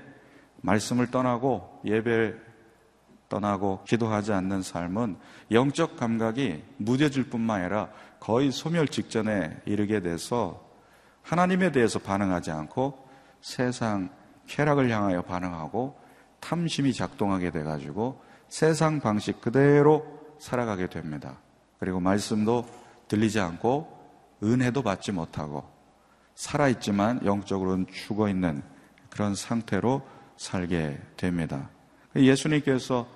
말씀을 0.62 1.10
떠나고 1.10 1.82
예배 1.84 2.34
떠나고 3.28 3.84
기도하지 3.84 4.32
않는 4.32 4.62
삶은 4.62 5.16
영적 5.50 5.96
감각이 5.96 6.62
무뎌질 6.76 7.30
뿐만 7.30 7.60
아니라 7.60 7.88
거의 8.20 8.52
소멸 8.52 8.88
직전에 8.88 9.62
이르게 9.64 10.00
돼서 10.00 10.64
하나님에 11.22 11.72
대해서 11.72 11.98
반응하지 11.98 12.50
않고 12.50 13.08
세상 13.40 14.10
쾌락을 14.46 14.90
향하여 14.90 15.22
반응하고 15.22 15.98
탐심이 16.40 16.92
작동하게 16.92 17.50
돼가지고 17.50 18.22
세상 18.48 19.00
방식 19.00 19.40
그대로 19.40 20.04
살아가게 20.38 20.88
됩니다. 20.88 21.38
그리고 21.78 22.00
말씀도 22.00 22.66
들리지 23.08 23.40
않고 23.40 23.94
은혜도 24.42 24.82
받지 24.82 25.12
못하고 25.12 25.64
살아있지만 26.34 27.24
영적으로는 27.24 27.86
죽어 27.92 28.28
있는 28.28 28.62
그런 29.08 29.34
상태로 29.34 30.02
살게 30.36 31.00
됩니다. 31.16 31.70
예수님께서 32.16 33.06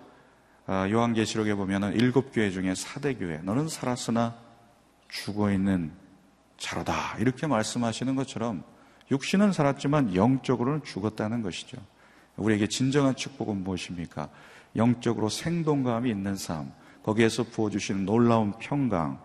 아, 0.67 0.89
요한계시록에 0.91 1.55
보면은 1.55 1.95
일곱 1.95 2.31
교회 2.33 2.51
중에 2.51 2.75
사대 2.75 3.15
교회 3.15 3.39
너는 3.39 3.69
살았으나 3.69 4.37
죽어 5.09 5.51
있는 5.51 5.93
자로다 6.59 7.17
이렇게 7.19 7.47
말씀하시는 7.47 8.15
것처럼 8.17 8.65
육신은 9.11 9.53
살았지만 9.53 10.15
영적으로는 10.15 10.83
죽었다는 10.85 11.43
것이죠. 11.43 11.79
우리에게 12.37 12.67
진정한 12.67 13.17
축복은 13.17 13.65
무엇입니까? 13.65 14.29
영적으로 14.77 15.29
생동감이 15.29 16.11
있는 16.11 16.37
삶, 16.37 16.71
거기에서 17.03 17.45
부어주시는 17.45 18.05
놀라운 18.05 18.53
평강, 18.59 19.21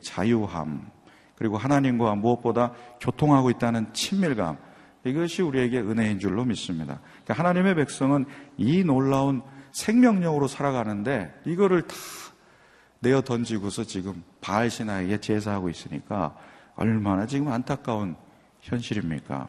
자유함, 0.00 0.90
그리고 1.34 1.58
하나님과 1.58 2.14
무엇보다 2.14 2.72
교통하고 3.00 3.50
있다는 3.50 3.92
친밀감, 3.92 4.56
이것이 5.04 5.42
우리에게 5.42 5.80
은혜인 5.80 6.18
줄로 6.18 6.44
믿습니다. 6.44 7.00
그러니까 7.26 7.34
하나님의 7.34 7.74
백성은 7.74 8.24
이 8.56 8.84
놀라운 8.84 9.42
생명력으로 9.72 10.46
살아가는데 10.46 11.34
이거를 11.44 11.82
다 11.82 11.94
내어 13.00 13.20
던지고서 13.20 13.84
지금 13.84 14.22
바알 14.40 14.70
신하에게 14.70 15.18
제사하고 15.18 15.68
있으니까 15.68 16.36
얼마나 16.76 17.26
지금 17.26 17.48
안타까운 17.48 18.16
현실입니까? 18.60 19.48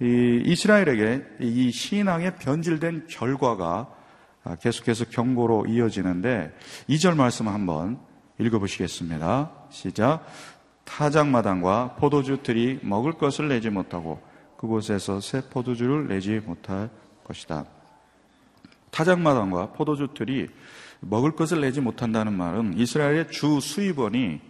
이 0.00 0.42
이스라엘에게 0.46 1.24
이 1.40 1.70
신앙의 1.70 2.36
변질된 2.36 3.08
결과가 3.08 3.88
계속해서 4.60 5.06
경고로 5.06 5.66
이어지는데 5.66 6.56
2절 6.88 7.16
말씀 7.16 7.48
한번 7.48 7.98
읽어보시겠습니다. 8.38 9.50
시작. 9.68 10.24
타작마당과 10.84 11.96
포도주 11.96 12.42
들이 12.42 12.80
먹을 12.82 13.12
것을 13.12 13.48
내지 13.48 13.68
못하고 13.68 14.29
그곳에서 14.60 15.20
새 15.20 15.40
포도주를 15.48 16.08
내지 16.08 16.40
못할 16.40 16.90
것이다. 17.24 17.64
타작마당과 18.90 19.72
포도주 19.72 20.08
들이 20.14 20.48
먹을 21.00 21.32
것을 21.32 21.62
내지 21.62 21.80
못한다는 21.80 22.36
말은 22.36 22.76
이스라엘의 22.76 23.30
주 23.30 23.60
수입원이 23.60 24.40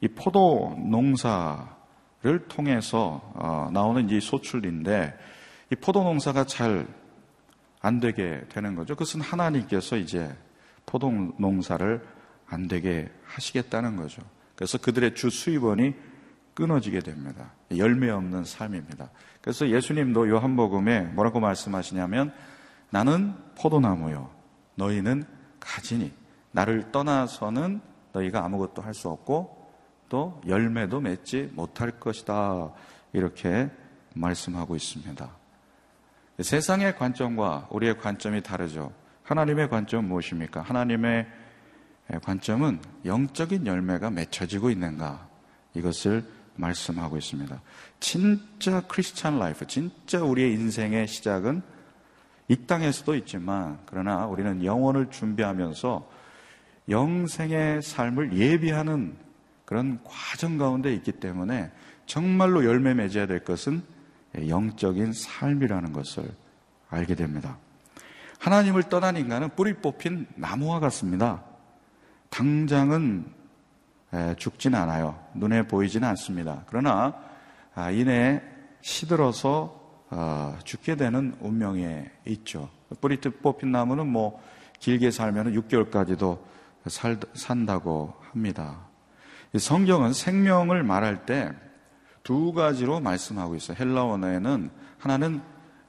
이 0.00 0.08
포도 0.08 0.76
농사 0.88 1.76
를 2.20 2.48
통해서 2.48 3.20
어, 3.36 3.70
나오는 3.72 4.10
이 4.10 4.20
소출인데 4.20 5.16
이 5.70 5.76
포도 5.76 6.02
농사가 6.02 6.42
잘 6.44 6.88
안 7.80 8.00
되게 8.00 8.42
되는 8.48 8.74
거죠. 8.74 8.94
그것은 8.94 9.20
하나님께서 9.20 9.96
이제 9.96 10.34
포도 10.86 11.10
농사를 11.38 12.02
안 12.46 12.68
되게 12.68 13.08
하시겠다는 13.24 13.96
거죠. 13.96 14.22
그래서 14.54 14.78
그들의 14.78 15.14
주 15.14 15.30
수입원이 15.30 15.94
끊어지게 16.58 16.98
됩니다. 16.98 17.52
열매 17.76 18.10
없는 18.10 18.42
삶입니다. 18.42 19.10
그래서 19.40 19.68
예수님도 19.68 20.28
요한복음에 20.28 21.02
뭐라고 21.02 21.38
말씀하시냐면 21.38 22.34
나는 22.90 23.32
포도나무요. 23.56 24.28
너희는 24.74 25.22
가지니. 25.60 26.12
나를 26.50 26.90
떠나서는 26.90 27.80
너희가 28.12 28.44
아무것도 28.44 28.82
할 28.82 28.92
수 28.92 29.08
없고 29.08 29.70
또 30.08 30.40
열매도 30.48 30.98
맺지 30.98 31.52
못할 31.54 31.92
것이다. 31.92 32.72
이렇게 33.12 33.70
말씀하고 34.14 34.74
있습니다. 34.74 35.30
세상의 36.40 36.96
관점과 36.96 37.68
우리의 37.70 37.98
관점이 37.98 38.42
다르죠. 38.42 38.92
하나님의 39.22 39.68
관점은 39.70 40.08
무엇입니까? 40.08 40.62
하나님의 40.62 41.24
관점은 42.24 42.80
영적인 43.04 43.64
열매가 43.64 44.10
맺혀지고 44.10 44.70
있는가? 44.70 45.28
이것을 45.74 46.37
말씀하고 46.58 47.16
있습니다. 47.16 47.60
진짜 48.00 48.82
크리스찬 48.82 49.38
라이프, 49.38 49.66
진짜 49.66 50.22
우리의 50.22 50.52
인생의 50.52 51.08
시작은 51.08 51.62
이 52.48 52.56
땅에서도 52.66 53.14
있지만, 53.16 53.78
그러나 53.86 54.26
우리는 54.26 54.64
영혼을 54.64 55.10
준비하면서 55.10 56.10
영생의 56.88 57.82
삶을 57.82 58.36
예비하는 58.36 59.16
그런 59.64 60.00
과정 60.02 60.56
가운데 60.56 60.92
있기 60.94 61.12
때문에 61.12 61.70
정말로 62.06 62.64
열매 62.64 62.94
맺어야 62.94 63.26
될 63.26 63.44
것은 63.44 63.82
영적인 64.48 65.12
삶이라는 65.12 65.92
것을 65.92 66.24
알게 66.88 67.14
됩니다. 67.14 67.58
하나님을 68.38 68.84
떠난 68.84 69.16
인간은 69.16 69.50
뿌리 69.56 69.74
뽑힌 69.74 70.26
나무와 70.36 70.80
같습니다. 70.80 71.42
당장은 72.30 73.37
죽진 74.36 74.74
않아요. 74.74 75.18
눈에 75.34 75.66
보이지는 75.66 76.08
않습니다. 76.08 76.64
그러나 76.66 77.14
아, 77.74 77.90
이내 77.90 78.42
시들어서 78.80 79.78
어, 80.10 80.56
죽게 80.64 80.96
되는 80.96 81.36
운명에 81.40 82.10
있죠. 82.26 82.70
뿌리 83.00 83.18
뽑힌 83.18 83.70
나무는 83.70 84.06
뭐 84.06 84.42
길게 84.78 85.10
살면 85.10 85.52
6개월까지도 85.54 86.38
산다고 87.34 88.14
합니다. 88.30 88.86
성경은 89.56 90.12
생명을 90.12 90.82
말할 90.82 91.26
때 91.26 91.52
두 92.28 92.52
가지로 92.52 93.00
말씀하고 93.00 93.54
있어요. 93.54 93.74
헬라 93.80 94.04
원어에는 94.04 94.70
하나는 94.98 95.40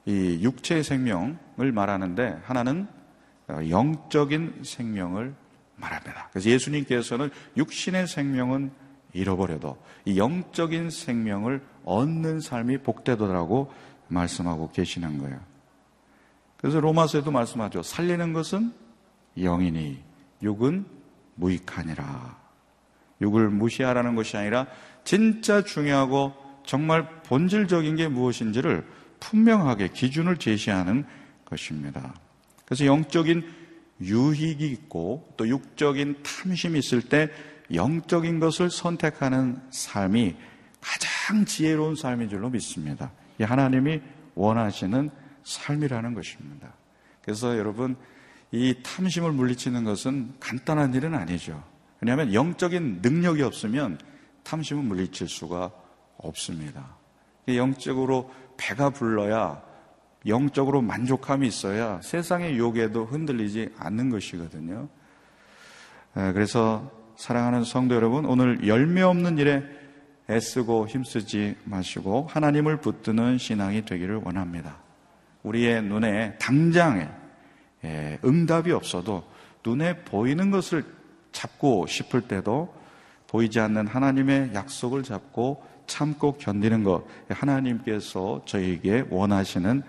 이 0.06 0.38
육체의 0.40 0.82
생명을 0.82 1.70
말하는데 1.70 2.40
하나는 2.44 2.86
영적인 3.68 4.62
생명을 4.64 5.34
말합니다. 5.80 6.28
그래서 6.30 6.50
예수님께서는 6.50 7.30
육신의 7.56 8.06
생명은 8.06 8.70
잃어버려도 9.12 9.76
이 10.04 10.18
영적인 10.18 10.90
생명을 10.90 11.62
얻는 11.84 12.40
삶이 12.40 12.78
복되더라고 12.78 13.72
말씀하고 14.08 14.70
계시는 14.70 15.18
거예요. 15.18 15.40
그래서 16.56 16.80
로마서에도 16.80 17.30
말씀하죠. 17.30 17.82
살리는 17.82 18.32
것은 18.32 18.72
영이니 19.38 20.02
육은 20.42 20.84
무익하니라. 21.36 22.38
육을 23.22 23.48
무시하라는 23.50 24.14
것이 24.14 24.36
아니라 24.36 24.66
진짜 25.04 25.62
중요하고 25.62 26.32
정말 26.64 27.22
본질적인 27.22 27.96
게 27.96 28.08
무엇인지를 28.08 28.86
분명하게 29.20 29.88
기준을 29.88 30.36
제시하는 30.36 31.04
것입니다. 31.44 32.14
그래서 32.64 32.86
영적인 32.86 33.59
유익이 34.00 34.66
있고 34.66 35.32
또 35.36 35.48
육적인 35.48 36.22
탐심이 36.22 36.78
있을 36.78 37.02
때 37.02 37.28
영적인 37.72 38.40
것을 38.40 38.70
선택하는 38.70 39.60
삶이 39.70 40.36
가장 40.80 41.44
지혜로운 41.44 41.94
삶인 41.94 42.28
줄로 42.28 42.50
믿습니다. 42.50 43.12
이 43.38 43.42
하나님이 43.42 44.00
원하시는 44.34 45.10
삶이라는 45.44 46.14
것입니다. 46.14 46.72
그래서 47.22 47.56
여러분 47.58 47.96
이 48.52 48.74
탐심을 48.82 49.32
물리치는 49.32 49.84
것은 49.84 50.34
간단한 50.40 50.94
일은 50.94 51.14
아니죠. 51.14 51.62
왜냐하면 52.00 52.34
영적인 52.34 53.00
능력이 53.02 53.42
없으면 53.42 53.98
탐심은 54.42 54.84
물리칠 54.84 55.28
수가 55.28 55.70
없습니다. 56.16 56.96
영적으로 57.48 58.30
배가 58.56 58.90
불러야 58.90 59.62
영적으로 60.26 60.82
만족함이 60.82 61.46
있어야 61.46 62.00
세상의 62.02 62.58
욕에도 62.58 63.04
흔들리지 63.04 63.70
않는 63.78 64.10
것이거든요. 64.10 64.88
그래서 66.12 66.90
사랑하는 67.16 67.64
성도 67.64 67.94
여러분, 67.94 68.24
오늘 68.24 68.66
열매 68.66 69.02
없는 69.02 69.38
일에 69.38 69.62
애쓰고 70.28 70.88
힘쓰지 70.88 71.56
마시고 71.64 72.28
하나님을 72.30 72.78
붙드는 72.78 73.38
신앙이 73.38 73.84
되기를 73.84 74.20
원합니다. 74.24 74.76
우리의 75.42 75.82
눈에 75.82 76.36
당장에 76.38 77.08
예, 77.84 78.18
응답이 78.24 78.72
없어도 78.72 79.24
눈에 79.64 79.96
보이는 80.04 80.50
것을 80.50 80.84
잡고 81.32 81.86
싶을 81.86 82.22
때도 82.22 82.74
보이지 83.26 83.58
않는 83.60 83.86
하나님의 83.86 84.50
약속을 84.54 85.02
잡고 85.02 85.62
참고 85.86 86.34
견디는 86.34 86.84
것 86.84 87.04
하나님께서 87.28 88.42
저에게 88.44 89.04
원하시는 89.08 89.82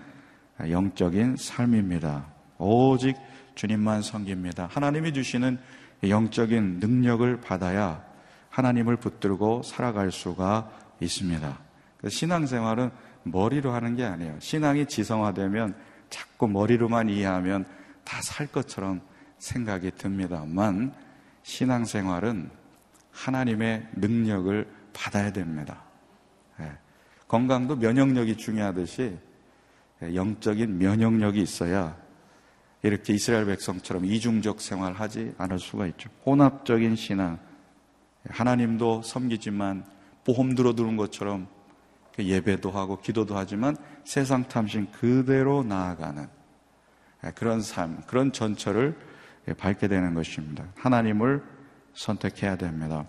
영적인 0.69 1.35
삶입니다. 1.37 2.25
오직 2.57 3.15
주님만 3.55 4.01
섬깁니다. 4.01 4.67
하나님이 4.71 5.13
주시는 5.13 5.59
영적인 6.07 6.79
능력을 6.79 7.41
받아야 7.41 8.03
하나님을 8.49 8.97
붙들고 8.97 9.63
살아갈 9.63 10.11
수가 10.11 10.71
있습니다. 10.99 11.57
그 11.99 12.09
신앙생활은 12.09 12.91
머리로 13.23 13.71
하는 13.71 13.95
게 13.95 14.03
아니에요. 14.03 14.35
신앙이 14.39 14.87
지성화되면 14.87 15.75
자꾸 16.09 16.47
머리로만 16.47 17.09
이해하면 17.09 17.65
다 18.03 18.21
살 18.21 18.47
것처럼 18.47 19.01
생각이 19.37 19.91
듭니다만 19.97 20.93
신앙생활은 21.43 22.49
하나님의 23.11 23.87
능력을 23.93 24.67
받아야 24.93 25.31
됩니다. 25.31 25.83
예. 26.59 26.71
건강도 27.27 27.75
면역력이 27.75 28.37
중요하듯이 28.37 29.17
영적인 30.01 30.77
면역력이 30.77 31.41
있어야 31.41 31.95
이렇게 32.83 33.13
이스라엘 33.13 33.45
백성처럼 33.45 34.05
이중적 34.05 34.59
생활하지 34.59 35.35
않을 35.37 35.59
수가 35.59 35.87
있죠. 35.87 36.09
혼합적인 36.25 36.95
신앙. 36.95 37.39
하나님도 38.29 39.01
섬기지만 39.03 39.85
보험 40.25 40.55
들어두는 40.55 40.97
것처럼 40.97 41.47
예배도 42.19 42.71
하고 42.71 42.99
기도도 42.99 43.37
하지만 43.37 43.75
세상 44.03 44.47
탐심 44.47 44.87
그대로 44.91 45.63
나아가는 45.63 46.27
그런 47.35 47.61
삶, 47.61 48.01
그런 48.07 48.31
전철을 48.31 48.97
밟게 49.57 49.87
되는 49.87 50.13
것입니다. 50.13 50.65
하나님을 50.75 51.43
선택해야 51.93 52.57
됩니다. 52.57 53.05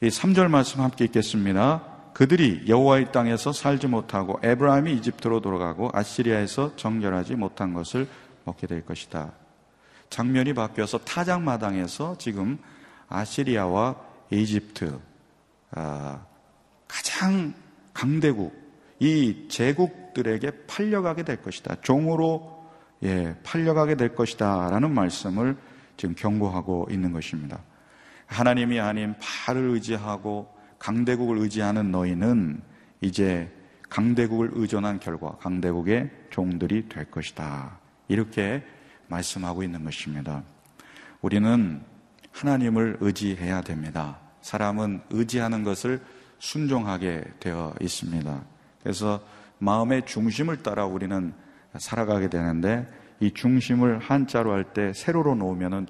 이 0.00 0.08
3절 0.08 0.48
말씀 0.48 0.80
함께 0.80 1.04
읽겠습니다. 1.06 1.97
그들이 2.18 2.64
여호와의 2.66 3.12
땅에서 3.12 3.52
살지 3.52 3.86
못하고 3.86 4.40
에브라임이 4.42 4.92
이집트로 4.94 5.40
돌아가고 5.40 5.90
아시리아에서 5.94 6.74
정결하지 6.74 7.36
못한 7.36 7.74
것을 7.74 8.08
먹게 8.42 8.66
될 8.66 8.84
것이다. 8.84 9.30
장면이 10.10 10.52
바뀌어서 10.52 10.98
타작 10.98 11.42
마당에서 11.42 12.18
지금 12.18 12.58
아시리아와 13.08 13.94
이집트 14.32 14.98
아, 15.70 16.26
가장 16.88 17.54
강대국 17.94 18.52
이 18.98 19.46
제국들에게 19.48 20.66
팔려가게 20.66 21.22
될 21.22 21.40
것이다. 21.40 21.76
종으로 21.82 22.66
예, 23.04 23.36
팔려가게 23.44 23.94
될 23.94 24.16
것이다라는 24.16 24.92
말씀을 24.92 25.56
지금 25.96 26.16
경고하고 26.16 26.88
있는 26.90 27.12
것입니다. 27.12 27.60
하나님이 28.26 28.80
아닌 28.80 29.14
팔을 29.20 29.70
의지하고 29.70 30.57
강대국을 30.78 31.38
의지하는 31.38 31.90
너희는 31.90 32.60
이제 33.00 33.50
강대국을 33.88 34.50
의존한 34.52 35.00
결과 35.00 35.36
강대국의 35.38 36.10
종들이 36.30 36.88
될 36.88 37.10
것이다. 37.10 37.78
이렇게 38.08 38.62
말씀하고 39.08 39.62
있는 39.62 39.84
것입니다. 39.84 40.42
우리는 41.20 41.82
하나님을 42.32 42.98
의지해야 43.00 43.62
됩니다. 43.62 44.18
사람은 44.42 45.02
의지하는 45.10 45.64
것을 45.64 46.00
순종하게 46.38 47.24
되어 47.40 47.74
있습니다. 47.80 48.42
그래서 48.82 49.20
마음의 49.58 50.06
중심을 50.06 50.62
따라 50.62 50.86
우리는 50.86 51.32
살아가게 51.76 52.28
되는데 52.28 52.88
이 53.20 53.32
중심을 53.32 53.98
한자로 53.98 54.52
할 54.52 54.72
때 54.72 54.92
세로로 54.92 55.34
놓으면은 55.34 55.86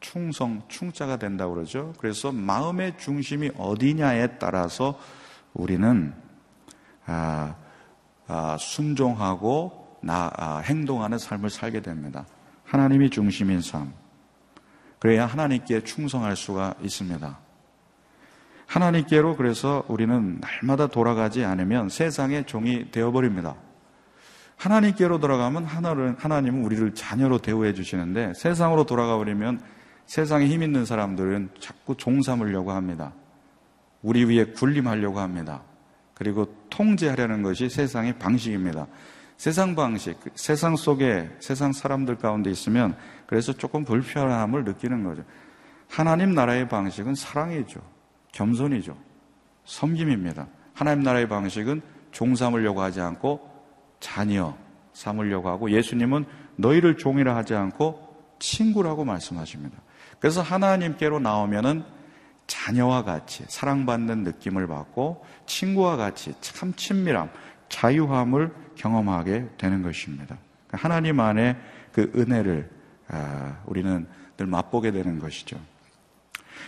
충성, 0.00 0.62
충자가 0.68 1.16
된다고 1.16 1.54
그러죠. 1.54 1.92
그래서 1.98 2.32
마음의 2.32 2.98
중심이 2.98 3.50
어디냐에 3.56 4.38
따라서 4.38 4.98
우리는 5.52 6.12
아, 7.06 7.54
아, 8.26 8.56
순종하고 8.58 9.98
나, 10.02 10.30
아, 10.36 10.58
행동하는 10.58 11.18
삶을 11.18 11.50
살게 11.50 11.80
됩니다. 11.80 12.26
하나님이 12.64 13.10
중심인 13.10 13.60
삶. 13.60 13.92
그래야 14.98 15.26
하나님께 15.26 15.84
충성할 15.84 16.36
수가 16.36 16.74
있습니다. 16.82 17.38
하나님께로 18.66 19.36
그래서 19.36 19.84
우리는 19.88 20.40
날마다 20.40 20.86
돌아가지 20.86 21.44
않으면 21.44 21.88
세상의 21.88 22.44
종이 22.46 22.90
되어버립니다. 22.92 23.56
하나님께로 24.56 25.18
돌아가면 25.18 25.64
하나님은 25.64 26.64
우리를 26.64 26.94
자녀로 26.94 27.38
대우해 27.38 27.72
주시는데 27.72 28.34
세상으로 28.34 28.84
돌아가 28.84 29.16
버리면 29.16 29.60
세상에 30.06 30.46
힘 30.46 30.62
있는 30.62 30.84
사람들은 30.84 31.50
자꾸 31.60 31.96
종 31.96 32.22
삼으려고 32.22 32.72
합니다. 32.72 33.12
우리 34.02 34.24
위에 34.24 34.46
군림하려고 34.46 35.20
합니다. 35.20 35.62
그리고 36.14 36.46
통제하려는 36.68 37.42
것이 37.42 37.68
세상의 37.68 38.18
방식입니다. 38.18 38.86
세상 39.36 39.74
방식, 39.74 40.18
세상 40.34 40.76
속에 40.76 41.30
세상 41.40 41.72
사람들 41.72 42.18
가운데 42.18 42.50
있으면 42.50 42.94
그래서 43.26 43.52
조금 43.54 43.84
불편함을 43.84 44.64
느끼는 44.64 45.02
거죠. 45.04 45.24
하나님 45.88 46.34
나라의 46.34 46.68
방식은 46.68 47.14
사랑이죠. 47.14 47.80
겸손이죠. 48.32 48.96
섬김입니다. 49.64 50.46
하나님 50.74 51.02
나라의 51.02 51.28
방식은 51.28 51.80
종 52.12 52.34
삼으려고 52.34 52.82
하지 52.82 53.00
않고 53.00 53.40
자녀 53.98 54.56
삼으려고 54.92 55.48
하고 55.48 55.70
예수님은 55.70 56.26
너희를 56.56 56.96
종이라 56.96 57.34
하지 57.34 57.54
않고 57.54 58.36
친구라고 58.38 59.04
말씀하십니다. 59.04 59.78
그래서 60.20 60.42
하나님께로 60.42 61.18
나오면은 61.18 61.82
자녀와 62.46 63.04
같이 63.04 63.44
사랑받는 63.48 64.22
느낌을 64.24 64.66
받고 64.66 65.24
친구와 65.46 65.96
같이 65.96 66.34
참 66.40 66.74
친밀함, 66.74 67.30
자유함을 67.68 68.52
경험하게 68.74 69.50
되는 69.56 69.82
것입니다. 69.82 70.36
그러니까 70.66 70.88
하나님 70.88 71.20
안에 71.20 71.56
그 71.92 72.12
은혜를 72.14 72.68
아, 73.08 73.58
우리는 73.66 74.06
늘 74.36 74.46
맛보게 74.46 74.92
되는 74.92 75.18
것이죠. 75.18 75.58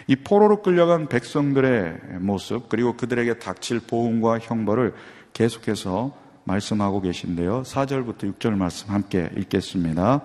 이 0.07 0.17
포로로 0.17 0.63
끌려간 0.63 1.09
백성들의 1.09 2.19
모습 2.21 2.69
그리고 2.69 2.97
그들에게 2.97 3.39
닥칠 3.39 3.81
보응과 3.81 4.39
형벌을 4.39 4.95
계속해서 5.33 6.17
말씀하고 6.45 7.01
계신데요. 7.01 7.63
4절부터 7.63 8.35
6절 8.35 8.57
말씀 8.57 8.91
함께 8.91 9.31
읽겠습니다. 9.37 10.23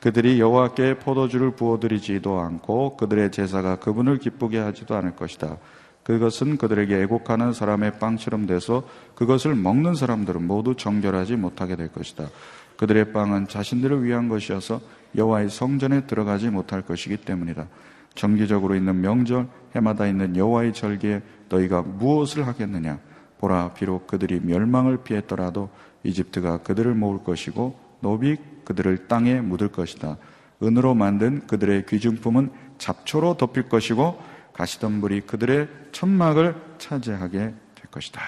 그들이 0.00 0.40
여호와께 0.40 0.98
포도주를 0.98 1.52
부어드리지도 1.52 2.38
않고 2.40 2.96
그들의 2.96 3.32
제사가 3.32 3.76
그분을 3.76 4.18
기쁘게 4.18 4.58
하지도 4.58 4.94
않을 4.94 5.16
것이다. 5.16 5.56
그것은 6.02 6.56
그들에게 6.56 7.02
애곡하는 7.02 7.52
사람의 7.52 7.98
빵처럼 7.98 8.46
돼서 8.46 8.84
그것을 9.16 9.56
먹는 9.56 9.94
사람들은 9.94 10.46
모두 10.46 10.76
정결하지 10.76 11.34
못하게 11.34 11.74
될 11.74 11.88
것이다. 11.90 12.28
그들의 12.76 13.12
빵은 13.12 13.48
자신들을 13.48 14.04
위한 14.04 14.28
것이어서 14.28 14.80
여호와의 15.16 15.50
성전에 15.50 16.06
들어가지 16.06 16.48
못할 16.50 16.82
것이기 16.82 17.16
때문이다. 17.16 17.66
정기적으로 18.14 18.76
있는 18.76 19.00
명절, 19.00 19.48
해마다 19.74 20.06
있는 20.06 20.36
여호와의 20.36 20.74
절기에 20.74 21.22
너희가 21.48 21.82
무엇을 21.82 22.46
하겠느냐? 22.46 22.98
보라, 23.38 23.74
비록 23.74 24.06
그들이 24.06 24.40
멸망을 24.40 24.98
피했더라도 24.98 25.70
이집트가 26.04 26.58
그들을 26.58 26.94
모을 26.94 27.22
것이고 27.22 27.78
노비 28.00 28.36
그들을 28.64 29.08
땅에 29.08 29.40
묻을 29.40 29.68
것이다. 29.68 30.16
은으로 30.62 30.94
만든 30.94 31.46
그들의 31.46 31.86
귀중품은 31.86 32.50
잡초로 32.78 33.36
덮일 33.36 33.68
것이고 33.68 34.18
가시덤불이 34.54 35.22
그들의 35.22 35.68
천막을 35.92 36.54
차지하게 36.78 37.38
될 37.38 37.90
것이다. 37.90 38.20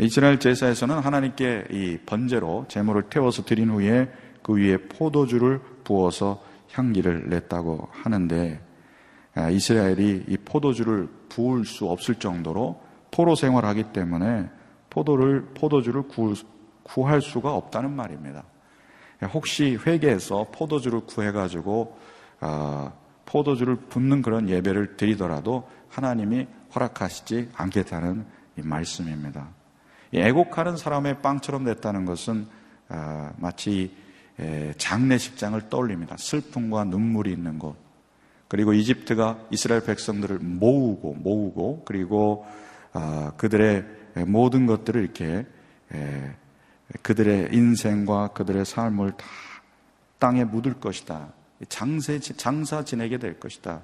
이스라엘 0.00 0.38
제사에서는 0.38 0.98
하나님께 0.98 1.66
이 1.70 1.98
번제로 2.06 2.64
제물을 2.68 3.04
태워서 3.04 3.44
드린 3.44 3.70
후에 3.70 4.10
그 4.42 4.54
위에 4.54 4.76
포도주를 4.76 5.60
부어서 5.84 6.42
향기를 6.72 7.28
냈다고 7.28 7.88
하는데 7.90 8.60
아, 9.34 9.50
이스라엘이 9.50 10.24
이 10.28 10.36
포도주를 10.38 11.08
부을 11.28 11.64
수 11.64 11.86
없을 11.86 12.16
정도로 12.16 12.80
포로 13.10 13.34
생활하기 13.34 13.92
때문에 13.92 14.48
포도를 14.88 15.46
포도주를 15.54 16.04
구할 16.82 17.22
수가 17.22 17.54
없다는 17.54 17.90
말입니다. 17.94 18.44
혹시 19.32 19.78
회개해서 19.86 20.48
포도주를 20.52 21.00
구해가지고 21.00 21.98
어, 22.40 22.92
포도주를 23.26 23.76
붓는 23.76 24.22
그런 24.22 24.48
예배를 24.48 24.96
드리더라도 24.96 25.68
하나님이 25.88 26.46
허락하시지 26.74 27.50
않겠다는 27.54 28.24
말씀입니다. 28.56 29.48
애곡하는 30.14 30.76
사람의 30.76 31.20
빵처럼 31.22 31.64
됐다는 31.64 32.04
것은 32.04 32.46
어, 32.88 33.30
마치 33.36 33.94
장례식장을 34.78 35.68
떠올립니다. 35.68 36.16
슬픔과 36.16 36.84
눈물이 36.84 37.30
있는 37.30 37.58
곳. 37.58 37.76
그리고 38.48 38.72
이집트가 38.72 39.38
이스라엘 39.50 39.84
백성들을 39.84 40.38
모으고 40.38 41.14
모으고 41.14 41.82
그리고 41.84 42.46
아, 42.46 42.69
그들의 43.36 43.84
모든 44.26 44.66
것들을 44.66 45.02
이렇게 45.02 45.46
그들의 47.02 47.50
인생과 47.52 48.28
그들의 48.28 48.64
삶을 48.64 49.12
다 49.12 49.26
땅에 50.18 50.44
묻을 50.44 50.74
것이다. 50.74 51.32
장세, 51.68 52.18
장사 52.18 52.84
지내게 52.84 53.18
될 53.18 53.38
것이다. 53.38 53.82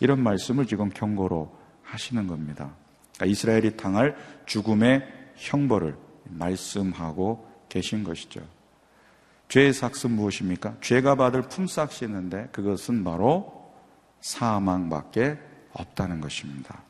이런 0.00 0.22
말씀을 0.22 0.66
지금 0.66 0.90
경고로 0.90 1.56
하시는 1.82 2.26
겁니다. 2.26 2.70
그러니까 3.14 3.26
이스라엘이 3.26 3.76
당할 3.76 4.16
죽음의 4.46 5.06
형벌을 5.36 5.96
말씀하고 6.24 7.48
계신 7.68 8.04
것이죠. 8.04 8.40
죄의 9.48 9.72
삭은 9.72 10.12
무엇입니까? 10.12 10.76
죄가 10.80 11.16
받을 11.16 11.42
품삯이 11.42 12.08
있는데 12.08 12.48
그것은 12.52 13.04
바로 13.04 13.72
사망밖에 14.20 15.38
없다는 15.72 16.20
것입니다. 16.20 16.83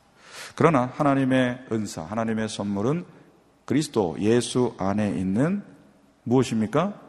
그러나 0.55 0.91
하나님의 0.93 1.65
은사, 1.71 2.03
하나님의 2.03 2.49
선물은 2.49 3.05
그리스도 3.65 4.15
예수 4.19 4.73
안에 4.77 5.09
있는 5.09 5.63
무엇입니까? 6.23 7.01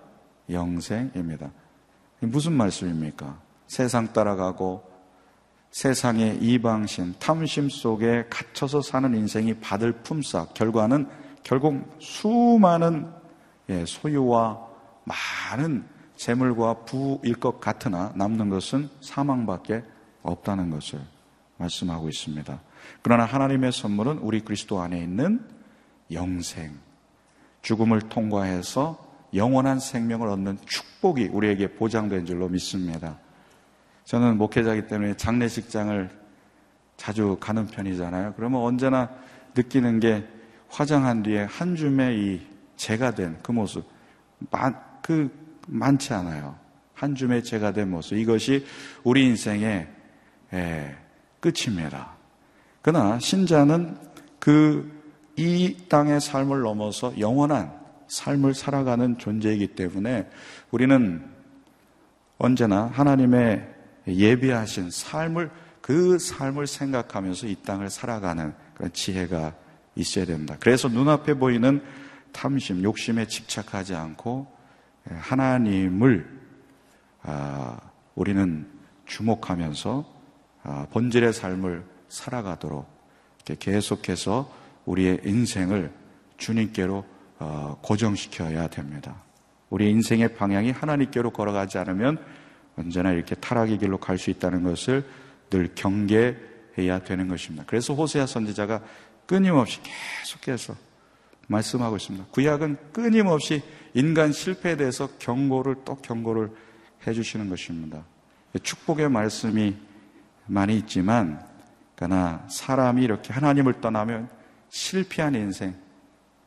영생입니다. 0.51 1.51
무슨 2.21 2.53
말씀입니까? 2.55 3.39
세상 3.67 4.13
따라가고 4.13 4.85
세상의 5.71 6.39
이방신, 6.39 7.17
탐심 7.19 7.69
속에 7.69 8.27
갇혀서 8.31 8.81
사는 8.81 9.15
인생이 9.15 9.55
받을 9.61 9.93
품삯, 9.93 10.55
결과는 10.55 11.09
결국 11.43 11.97
수많은 12.01 13.13
예, 13.69 13.85
소유와 13.85 14.67
많은 15.05 15.85
재물과 16.17 16.85
부일 16.85 17.35
것 17.35 17.61
같으나 17.61 18.13
남는 18.15 18.49
것은 18.49 18.89
사망밖에 19.01 19.83
없다는 20.23 20.71
것을 20.71 21.01
말씀하고 21.59 22.09
있습니다. 22.09 22.61
그러나 23.03 23.25
하나님의 23.25 23.73
선물은 23.73 24.19
우리 24.19 24.41
그리스도 24.41 24.81
안에 24.81 25.01
있는 25.01 25.41
영생, 26.13 26.73
죽음을 27.63 28.01
통과해서 28.03 29.05
영원한 29.35 29.81
생명을 29.81 30.29
얻는 30.29 30.59
축복이 30.67 31.27
우리에게 31.33 31.75
보장된 31.75 32.27
줄로 32.27 32.49
믿습니다. 32.49 33.19
저는 34.05 34.39
목회자이기 34.39 34.87
때문에 34.87 35.17
장례식장을 35.17 36.11
자주 36.97 37.37
가는 37.41 37.67
편이잖아요. 37.67 38.35
그러면 38.37 38.63
언제나 38.63 39.11
느끼는 39.55 40.01
게 40.01 40.27
화장한 40.69 41.23
뒤에 41.23 41.45
한 41.45 41.77
줌의 41.77 42.19
이 42.19 42.47
재가 42.77 43.15
된 43.15 43.39
그 43.43 43.53
모습, 43.53 43.85
많, 44.51 44.75
그, 45.03 45.31
많지 45.67 46.13
않아요. 46.15 46.57
한 46.95 47.15
줌의 47.15 47.43
재가 47.45 47.73
된 47.73 47.91
모습. 47.91 48.17
이것이 48.17 48.65
우리 49.03 49.25
인생의 49.25 49.89
예, 50.53 50.97
끝입니다. 51.41 52.16
그러나 52.87 53.19
신자는 53.19 53.99
그 54.39 54.97
이 55.37 55.77
땅의 55.89 56.21
삶을 56.21 56.63
넘어서 56.63 57.19
영원한 57.19 57.71
삶을 58.09 58.55
살아가는 58.55 59.19
존재이기 59.19 59.69
때문에 59.69 60.29
우리는 60.71 61.23
언제나 62.39 62.87
하나님의 62.87 63.75
예비하신 64.07 64.91
삶을 64.91 65.51
그 65.83 66.19
삶을 66.19 66.67
생각하면서 66.67 67.47
이 67.47 67.57
땅을 67.57 67.91
살아가는 67.91 68.55
그런 68.75 68.93
지혜가 68.93 69.55
있어야 69.95 70.25
됩니다. 70.25 70.57
그래서 70.59 70.89
눈앞에 70.89 71.35
보이는 71.35 71.83
탐심, 72.33 72.83
욕심에 72.83 73.27
집착하지 73.27 73.95
않고 73.95 74.47
하나님을 75.05 76.37
아, 77.23 77.79
우리는 78.15 78.67
주목하면서 79.07 80.17
아, 80.63 80.87
본질의 80.91 81.33
삶을 81.33 81.96
살아가도록 82.09 82.87
계속해서 83.59 84.53
우리의 84.85 85.21
인생을 85.25 85.93
주님께로 86.37 87.05
어, 87.39 87.79
고정시켜야 87.83 88.69
됩니다. 88.69 89.23
우리 89.69 89.91
인생의 89.91 90.35
방향이 90.37 90.71
하나님께로 90.71 91.31
걸어가지 91.31 91.79
않으면 91.79 92.19
언제나 92.77 93.13
이렇게 93.13 93.35
타락의 93.35 93.79
길로 93.79 93.99
갈 93.99 94.19
수 94.19 94.31
있다는 94.31 94.63
것을 94.63 95.05
늘 95.51 95.75
경계해야 95.75 97.01
되는 97.05 97.29
것입니다. 97.29 97.65
그래서 97.67 97.95
호세아 97.95 98.27
선지자가 98.27 98.83
끊임없이 99.27 99.81
계속해서 100.25 100.75
말씀하고 101.49 101.97
있습니다. 101.97 102.27
구약은 102.31 102.77
끊임없이 102.93 103.63
인간 103.95 104.33
실패에 104.33 104.77
대해서 104.77 105.09
경고를 105.19 105.77
또 105.85 105.97
경고를 105.97 106.51
해주시는 107.07 107.49
것입니다. 107.49 108.05
축복의 108.63 109.09
말씀이 109.11 109.77
많이 110.47 110.77
있지만, 110.79 111.45
그러나 111.97 112.45
사람이 112.49 113.03
이렇게 113.03 113.33
하나님을 113.33 113.81
떠나면 113.81 114.29
실패한 114.69 115.35
인생 115.35 115.75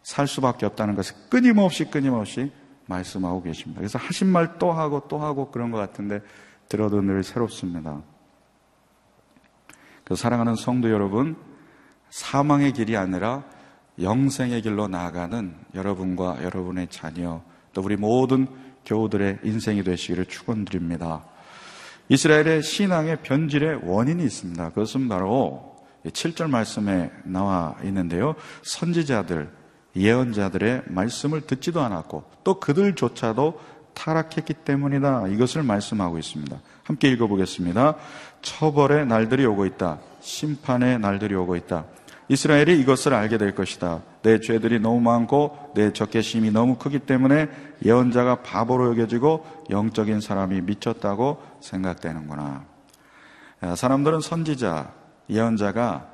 살 0.03 0.27
수밖에 0.27 0.65
없다는 0.65 0.95
것을 0.95 1.15
끊임없이 1.29 1.85
끊임없이 1.85 2.51
말씀하고 2.85 3.43
계십니다. 3.43 3.79
그래서 3.79 3.99
하신 3.99 4.27
말 4.27 4.57
또 4.57 4.71
하고 4.71 5.07
또 5.07 5.19
하고 5.19 5.51
그런 5.51 5.71
것 5.71 5.77
같은데 5.77 6.21
들어도 6.67 7.01
늘 7.01 7.23
새롭습니다. 7.23 8.01
그 10.03 10.15
사랑하는 10.15 10.55
성도 10.55 10.89
여러분, 10.89 11.35
사망의 12.09 12.73
길이 12.73 12.97
아니라 12.97 13.43
영생의 14.01 14.61
길로 14.61 14.87
나아가는 14.87 15.55
여러분과 15.75 16.43
여러분의 16.43 16.87
자녀, 16.89 17.41
또 17.73 17.81
우리 17.81 17.95
모든 17.95 18.47
교우들의 18.85 19.39
인생이 19.43 19.83
되시기를 19.83 20.25
축원드립니다. 20.25 21.23
이스라엘의 22.09 22.63
신앙의 22.63 23.17
변질의 23.21 23.81
원인이 23.83 24.23
있습니다. 24.23 24.69
그것은 24.69 25.07
바로 25.07 25.75
7절 26.05 26.49
말씀에 26.49 27.11
나와 27.23 27.75
있는데요. 27.83 28.35
선지자들, 28.63 29.49
예언자들의 29.95 30.83
말씀을 30.87 31.41
듣지도 31.41 31.81
않았고 31.81 32.23
또 32.43 32.59
그들조차도 32.59 33.59
타락했기 33.93 34.53
때문이다. 34.53 35.27
이것을 35.27 35.63
말씀하고 35.63 36.17
있습니다. 36.17 36.59
함께 36.83 37.09
읽어보겠습니다. 37.09 37.95
처벌의 38.41 39.05
날들이 39.05 39.45
오고 39.45 39.65
있다. 39.65 39.99
심판의 40.21 40.99
날들이 40.99 41.35
오고 41.35 41.55
있다. 41.57 41.85
이스라엘이 42.29 42.79
이것을 42.79 43.13
알게 43.13 43.37
될 43.37 43.55
것이다. 43.55 44.01
내 44.21 44.39
죄들이 44.39 44.79
너무 44.79 45.01
많고 45.01 45.71
내 45.75 45.91
적개심이 45.91 46.51
너무 46.51 46.77
크기 46.77 46.99
때문에 46.99 47.49
예언자가 47.83 48.43
바보로 48.43 48.91
여겨지고 48.91 49.45
영적인 49.71 50.21
사람이 50.21 50.61
미쳤다고 50.61 51.41
생각되는구나. 51.59 52.65
사람들은 53.75 54.21
선지자, 54.21 54.93
예언자가 55.29 56.07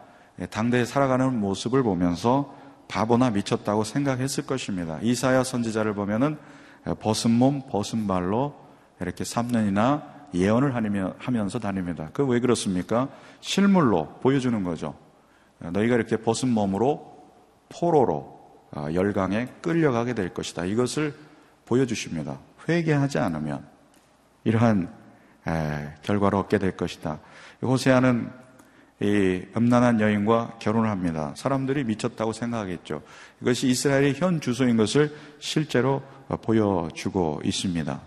당대에 0.49 0.85
살아가는 0.85 1.37
모습을 1.39 1.83
보면서 1.83 2.55
바보나 2.87 3.31
미쳤다고 3.31 3.83
생각했을 3.83 4.45
것입니다. 4.45 4.99
이사야 5.01 5.43
선지자를 5.43 5.95
보면은 5.95 6.37
벗은 7.01 7.31
몸, 7.31 7.63
벗은 7.69 8.07
발로 8.07 8.55
이렇게 9.01 9.23
3년이나 9.23 10.03
예언을 10.33 10.75
하면서 11.17 11.59
다닙니다. 11.59 12.09
그 12.13 12.25
왜 12.25 12.39
그렇습니까? 12.39 13.09
실물로 13.41 14.19
보여주는 14.21 14.63
거죠. 14.63 14.95
너희가 15.59 15.95
이렇게 15.95 16.17
벗은 16.17 16.49
몸으로 16.49 17.15
포로로 17.69 18.35
아, 18.71 18.91
열강에 18.93 19.47
끌려가게 19.61 20.13
될 20.13 20.33
것이다. 20.33 20.65
이것을 20.65 21.13
보여주십니다. 21.65 22.39
회개하지 22.67 23.19
않으면 23.19 23.65
이러한 24.43 24.93
결과를 26.03 26.37
얻게 26.37 26.57
될 26.57 26.75
것이다. 26.75 27.19
호세아는 27.61 28.31
이 29.01 29.43
음란한 29.55 29.99
여인과 29.99 30.57
결혼을 30.59 30.89
합니다. 30.89 31.33
사람들이 31.35 31.83
미쳤다고 31.83 32.33
생각하겠죠. 32.33 33.01
이것이 33.41 33.67
이스라엘의 33.67 34.15
현 34.15 34.39
주소인 34.39 34.77
것을 34.77 35.15
실제로 35.39 36.01
보여주고 36.41 37.41
있습니다. 37.43 38.01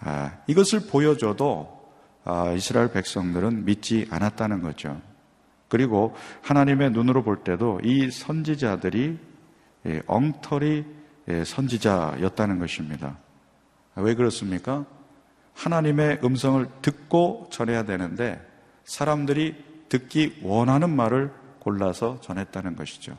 아, 0.00 0.32
이것을 0.46 0.86
보여줘도 0.86 1.84
아, 2.24 2.52
이스라엘 2.52 2.90
백성들은 2.92 3.64
믿지 3.64 4.06
않았다는 4.10 4.62
거죠. 4.62 5.00
그리고 5.74 6.14
하나님의 6.42 6.92
눈으로 6.92 7.24
볼 7.24 7.42
때도 7.42 7.80
이 7.82 8.08
선지자들이 8.08 9.18
예, 9.86 10.02
엉터리 10.06 10.84
예, 11.26 11.42
선지자였다는 11.42 12.60
것입니다. 12.60 13.18
왜 13.96 14.14
그렇습니까? 14.14 14.86
하나님의 15.52 16.20
음성을 16.22 16.64
듣고 16.80 17.48
전해야 17.50 17.82
되는데 17.82 18.40
사람들이 18.84 19.56
듣기 19.88 20.38
원하는 20.42 20.94
말을 20.94 21.32
골라서 21.58 22.20
전했다는 22.20 22.76
것이죠. 22.76 23.18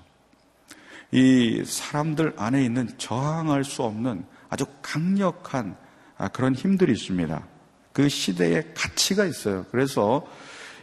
이 1.12 1.62
사람들 1.66 2.36
안에 2.38 2.64
있는 2.64 2.88
저항할 2.98 3.66
수 3.66 3.84
없는 3.84 4.24
아주 4.48 4.66
강력한 4.82 5.76
아, 6.18 6.30
그런 6.30 6.56
힘들이 6.56 6.94
있습니다. 6.94 7.46
그 7.92 8.08
시대에 8.08 8.72
가치가 8.74 9.26
있어요. 9.26 9.66
그래서 9.72 10.26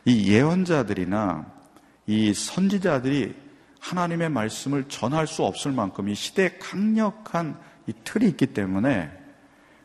이 0.04 0.30
예언자들이나 0.30 1.51
이 2.06 2.34
선지자들이 2.34 3.34
하나님의 3.80 4.28
말씀을 4.28 4.84
전할 4.88 5.26
수 5.26 5.44
없을 5.44 5.72
만큼 5.72 6.08
이 6.08 6.14
시대에 6.14 6.58
강력한 6.58 7.58
이 7.86 7.92
틀이 8.04 8.28
있기 8.28 8.48
때문에 8.48 9.10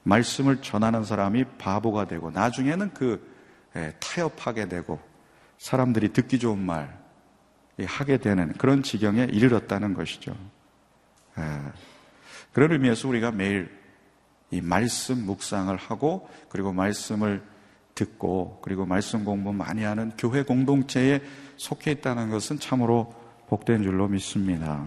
말씀을 0.03 0.61
전하는 0.61 1.03
사람이 1.03 1.45
바보가 1.57 2.07
되고 2.07 2.31
나중에는 2.31 2.93
그 2.93 3.35
예, 3.75 3.93
타협하게 3.99 4.69
되고 4.69 4.99
사람들이 5.57 6.13
듣기 6.13 6.39
좋은 6.39 6.57
말 6.57 6.97
하게 7.85 8.17
되는 8.17 8.53
그런 8.53 8.81
지경에 8.81 9.23
이르렀다는 9.25 9.93
것이죠. 9.93 10.35
예. 11.37 11.43
그런 12.53 12.71
의미에서 12.71 13.07
우리가 13.07 13.31
매일 13.31 13.69
이 14.49 14.61
말씀 14.61 15.25
묵상을 15.25 15.75
하고 15.75 16.29
그리고 16.49 16.71
말씀을 16.71 17.43
듣고 17.97 18.59
그리고 18.61 18.85
말씀 18.85 19.25
공부 19.25 19.51
많이 19.51 19.83
하는 19.83 20.11
교회 20.17 20.43
공동체에 20.43 21.19
속해 21.57 21.91
있다는 21.91 22.29
것은 22.29 22.59
참으로 22.59 23.13
복된 23.47 23.81
줄로 23.81 24.07
믿습니다. 24.07 24.85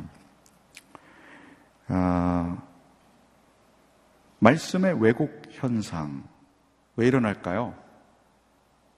아, 1.88 2.56
말씀의 4.38 5.02
왜곡 5.02 5.42
현상 5.50 6.22
왜 6.96 7.08
일어날까요? 7.08 7.74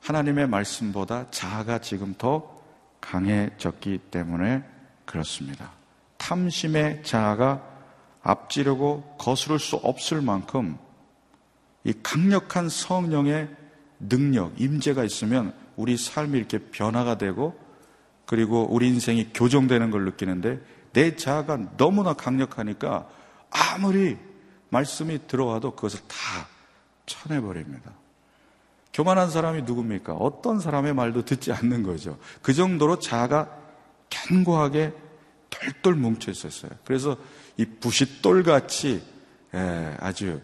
하나님의 0.01 0.47
말씀보다 0.47 1.31
자아가 1.31 1.79
지금 1.79 2.15
더 2.19 2.61
강해졌기 3.01 3.99
때문에 4.11 4.63
그렇습니다. 5.07 5.73
탐심의 6.19 7.03
자아가 7.03 7.67
앞지르고 8.23 9.17
거스를 9.19 9.59
수 9.59 9.77
없을 9.77 10.21
만큼 10.21 10.77
이 11.85 11.93
강력한 12.03 12.69
성령의 12.69 13.62
능력, 14.09 14.61
임재가 14.61 15.05
있으면 15.05 15.55
우리 15.77 15.97
삶이 15.97 16.39
이렇게 16.39 16.59
변화가 16.59 17.19
되고 17.19 17.59
그리고 18.27 18.67
우리 18.71 18.89
인생이 18.89 19.33
교정되는 19.33 19.91
걸 19.91 20.05
느끼는데 20.05 20.61
내 20.93 21.17
자아가 21.17 21.77
너무나 21.77 22.13
강력하니까 22.13 23.09
아무리 23.51 24.17
말씀이 24.71 25.27
들어와도 25.27 25.75
그것을 25.75 26.01
다 26.09 26.17
쳐내버립니다. 27.07 27.93
교만한 28.93 29.31
사람이 29.31 29.63
누굽니까? 29.63 30.15
어떤 30.15 30.61
사람의 30.61 30.95
말도 30.95 31.25
듣지 31.25 31.53
않는 31.53 31.83
거죠. 31.83 32.19
그 32.43 32.53
정도로 32.53 32.99
자아가 32.99 33.59
견고하게 34.11 34.93
똘똘 35.49 35.95
뭉쳐 35.95 36.31
있었어요. 36.31 36.71
그래서 36.85 37.17
이 37.57 37.65
부싯돌같이 37.65 39.03
예, 39.55 39.97
아주 40.01 40.41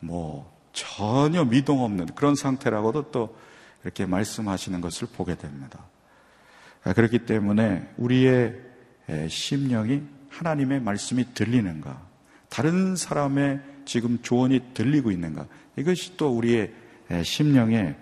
뭐 0.00 0.57
전혀 0.78 1.44
미동 1.44 1.82
없는 1.82 2.06
그런 2.14 2.34
상태라고도 2.34 3.10
또 3.10 3.36
이렇게 3.82 4.06
말씀하시는 4.06 4.80
것을 4.80 5.08
보게 5.12 5.34
됩니다. 5.34 5.80
아, 6.84 6.92
그렇기 6.92 7.20
때문에 7.20 7.94
우리의 7.96 8.54
심령이 9.28 10.02
하나님의 10.28 10.80
말씀이 10.80 11.34
들리는가, 11.34 12.00
다른 12.48 12.96
사람의 12.96 13.60
지금 13.84 14.18
조언이 14.22 14.74
들리고 14.74 15.10
있는가, 15.10 15.46
이것이 15.76 16.16
또 16.16 16.36
우리의 16.36 16.72
심령의 17.24 17.96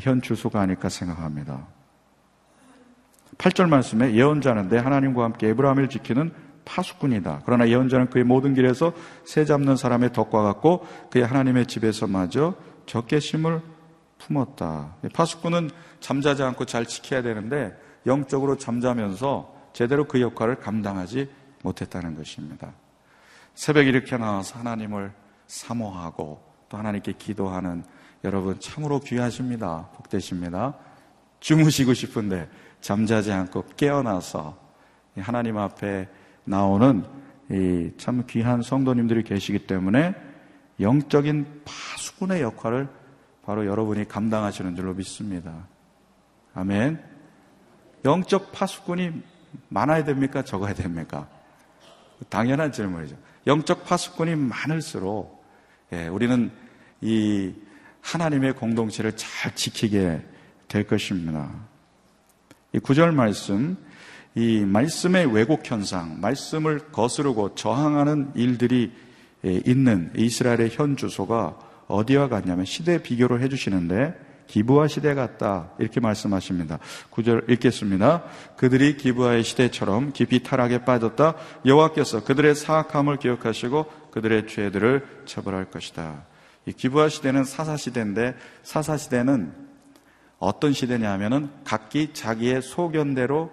현 0.00 0.22
주소가 0.22 0.60
아닐까 0.60 0.88
생각합니다. 0.88 1.66
8절 3.38 3.68
말씀에 3.68 4.14
예언자는 4.14 4.68
내 4.68 4.78
하나님과 4.78 5.22
함께 5.24 5.48
에브라함을 5.48 5.88
지키는 5.88 6.32
파수꾼이다. 6.66 7.42
그러나 7.46 7.66
예언자는 7.68 8.10
그의 8.10 8.24
모든 8.24 8.52
길에서 8.52 8.92
새 9.24 9.46
잡는 9.46 9.76
사람의 9.76 10.12
덕과 10.12 10.42
같고 10.42 10.86
그의 11.10 11.24
하나님의 11.24 11.66
집에서 11.66 12.06
마저 12.06 12.54
적개심을 12.84 13.62
품었다. 14.18 14.96
파수꾼은 15.14 15.70
잠자지 16.00 16.42
않고 16.42 16.66
잘 16.66 16.84
지켜야 16.84 17.22
되는데 17.22 17.74
영적으로 18.04 18.58
잠자면서 18.58 19.54
제대로 19.72 20.06
그 20.06 20.20
역할을 20.20 20.56
감당하지 20.56 21.30
못했다는 21.62 22.16
것입니다. 22.16 22.72
새벽 23.54 23.86
이렇게 23.86 24.16
나와서 24.16 24.58
하나님을 24.58 25.12
사모하고 25.46 26.42
또 26.68 26.76
하나님께 26.76 27.12
기도하는 27.12 27.84
여러분 28.24 28.58
참으로 28.60 29.00
귀하십니다. 29.00 29.88
복되십니다. 29.94 30.74
주무시고 31.40 31.94
싶은데 31.94 32.48
잠자지 32.80 33.32
않고 33.32 33.64
깨어나서 33.76 34.58
하나님 35.18 35.58
앞에 35.58 36.08
나오는 36.46 37.04
참 37.98 38.24
귀한 38.28 38.62
성도님들이 38.62 39.22
계시기 39.22 39.66
때문에 39.66 40.14
영적인 40.80 41.62
파수꾼의 41.64 42.42
역할을 42.42 42.88
바로 43.44 43.66
여러분이 43.66 44.08
감당하시는 44.08 44.74
줄로 44.74 44.94
믿습니다. 44.94 45.68
아멘. 46.54 47.02
영적 48.04 48.52
파수꾼이 48.52 49.12
많아야 49.68 50.04
됩니까? 50.04 50.42
적어야 50.42 50.74
됩니까? 50.74 51.28
당연한 52.28 52.72
질문이죠. 52.72 53.16
영적 53.46 53.84
파수꾼이 53.84 54.34
많을수록 54.34 55.44
예, 55.92 56.08
우리는 56.08 56.50
이 57.00 57.54
하나님의 58.00 58.54
공동체를 58.54 59.16
잘 59.16 59.54
지키게 59.54 60.22
될 60.68 60.86
것입니다. 60.86 61.50
이 62.72 62.78
구절 62.78 63.12
말씀, 63.12 63.76
이 64.36 64.66
말씀의 64.66 65.32
왜곡 65.32 65.68
현상, 65.68 66.20
말씀을 66.20 66.90
거스르고 66.92 67.54
저항하는 67.54 68.32
일들이 68.34 68.92
있는 69.42 70.12
이스라엘의 70.14 70.70
현 70.72 70.98
주소가 70.98 71.58
어디와 71.88 72.28
같냐면 72.28 72.66
시대 72.66 73.02
비교를 73.02 73.40
해주시는데 73.40 74.14
기부와 74.46 74.88
시대 74.88 75.14
같다 75.14 75.70
이렇게 75.78 76.00
말씀하십니다. 76.00 76.78
구절 77.08 77.46
읽겠습니다. 77.48 78.24
그들이 78.58 78.98
기부와의 78.98 79.42
시대처럼 79.42 80.12
깊이 80.12 80.42
타락에 80.42 80.84
빠졌다. 80.84 81.34
여호와께서 81.64 82.22
그들의 82.24 82.54
사악함을 82.54 83.16
기억하시고 83.16 83.86
그들의 84.10 84.48
죄들을 84.48 85.22
처벌할 85.24 85.70
것이다. 85.70 86.26
이 86.66 86.72
기부와 86.72 87.08
시대는 87.08 87.44
사사 87.44 87.78
시대인데 87.78 88.34
사사 88.62 88.98
시대는 88.98 89.54
어떤 90.38 90.74
시대냐 90.74 91.10
하면은 91.12 91.48
각기 91.64 92.12
자기의 92.12 92.60
소견대로 92.60 93.50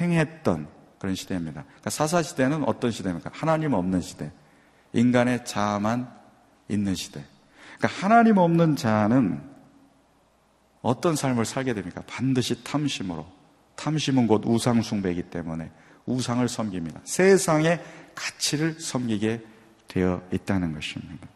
행했던 0.00 0.68
그런 0.98 1.14
시대입니다. 1.14 1.62
그러니까 1.64 1.90
사사 1.90 2.22
시대는 2.22 2.64
어떤 2.64 2.90
시대입니까? 2.90 3.30
하나님 3.32 3.72
없는 3.72 4.00
시대. 4.00 4.30
인간의 4.92 5.44
자아만 5.44 6.12
있는 6.68 6.94
시대. 6.94 7.24
그러니까 7.78 7.88
하나님 7.88 8.38
없는 8.38 8.76
자는 8.76 9.42
어떤 10.80 11.16
삶을 11.16 11.44
살게 11.44 11.74
됩니까? 11.74 12.02
반드시 12.06 12.62
탐심으로. 12.62 13.26
탐심은 13.76 14.26
곧 14.26 14.42
우상 14.46 14.82
숭배이기 14.82 15.24
때문에 15.24 15.70
우상을 16.06 16.46
섬깁니다. 16.48 17.00
세상의 17.04 17.82
가치를 18.14 18.80
섬기게 18.80 19.42
되어 19.88 20.22
있다는 20.32 20.72
것입니다. 20.74 21.26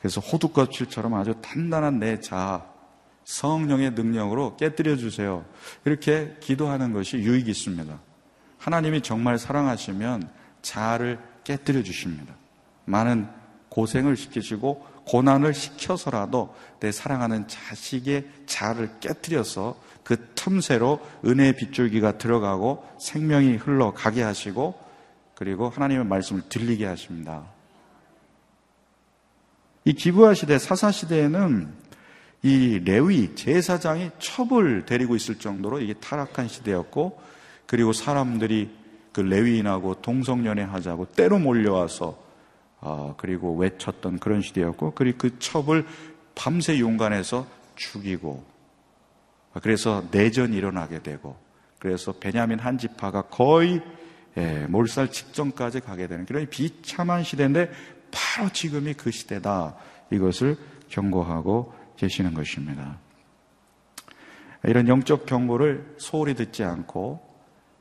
그래서 0.00 0.20
호두껍질처럼 0.20 1.14
아주 1.14 1.34
단단한 1.42 1.98
내 1.98 2.20
자아, 2.20 2.64
성령의 3.28 3.90
능력으로 3.90 4.56
깨뜨려 4.56 4.96
주세요. 4.96 5.44
이렇게 5.84 6.34
기도하는 6.40 6.94
것이 6.94 7.18
유익이 7.18 7.50
있습니다. 7.50 8.00
하나님이 8.56 9.02
정말 9.02 9.38
사랑하시면 9.38 10.30
자아를 10.62 11.18
깨뜨려 11.44 11.82
주십니다. 11.82 12.34
많은 12.86 13.28
고생을 13.68 14.16
시키시고 14.16 14.86
고난을 15.06 15.52
시켜서라도 15.52 16.54
내 16.80 16.90
사랑하는 16.90 17.46
자식의 17.48 18.26
자아를 18.46 18.98
깨뜨려서 19.00 19.78
그 20.04 20.30
틈새로 20.34 21.06
은혜의 21.22 21.56
빗줄기가 21.56 22.16
들어가고 22.16 22.82
생명이 22.98 23.56
흘러가게 23.56 24.22
하시고 24.22 24.80
그리고 25.34 25.68
하나님의 25.68 26.06
말씀을 26.06 26.48
들리게 26.48 26.86
하십니다. 26.86 27.44
이 29.84 29.92
기부하 29.92 30.32
시대, 30.32 30.58
사사 30.58 30.90
시대에는 30.90 31.87
이 32.42 32.80
레위 32.84 33.34
제사장이 33.34 34.10
첩을 34.18 34.86
데리고 34.86 35.16
있을 35.16 35.38
정도로 35.38 35.80
이게 35.80 35.94
타락한 35.94 36.48
시대였고 36.48 37.20
그리고 37.66 37.92
사람들이 37.92 38.70
그 39.12 39.20
레위인하고 39.20 39.96
동성연애 40.00 40.62
하자고 40.62 41.06
때로 41.06 41.38
몰려와서 41.38 42.16
어, 42.80 43.14
그리고 43.16 43.56
외쳤던 43.56 44.20
그런 44.20 44.40
시대였고 44.40 44.92
그리고 44.94 45.18
그 45.18 45.38
첩을 45.38 45.84
밤새 46.34 46.78
용간에서 46.78 47.46
죽이고 47.74 48.44
그래서 49.62 50.04
내전이 50.12 50.56
일어나게 50.56 51.02
되고 51.02 51.36
그래서 51.78 52.12
베냐민 52.12 52.58
한 52.58 52.78
지파가 52.78 53.22
거의 53.22 53.82
예, 54.36 54.66
몰살 54.68 55.10
직전까지 55.10 55.80
가게 55.80 56.06
되는 56.06 56.24
그런 56.24 56.48
비참한 56.48 57.24
시대인데 57.24 57.72
바로 58.10 58.50
지금이 58.50 58.94
그 58.94 59.10
시대다. 59.10 59.74
이것을 60.12 60.56
경고하고 60.88 61.72
계시는 61.98 62.32
것입니다. 62.32 62.98
이런 64.64 64.88
영적 64.88 65.26
경고를 65.26 65.94
소홀히 65.98 66.34
듣지 66.34 66.64
않고 66.64 67.20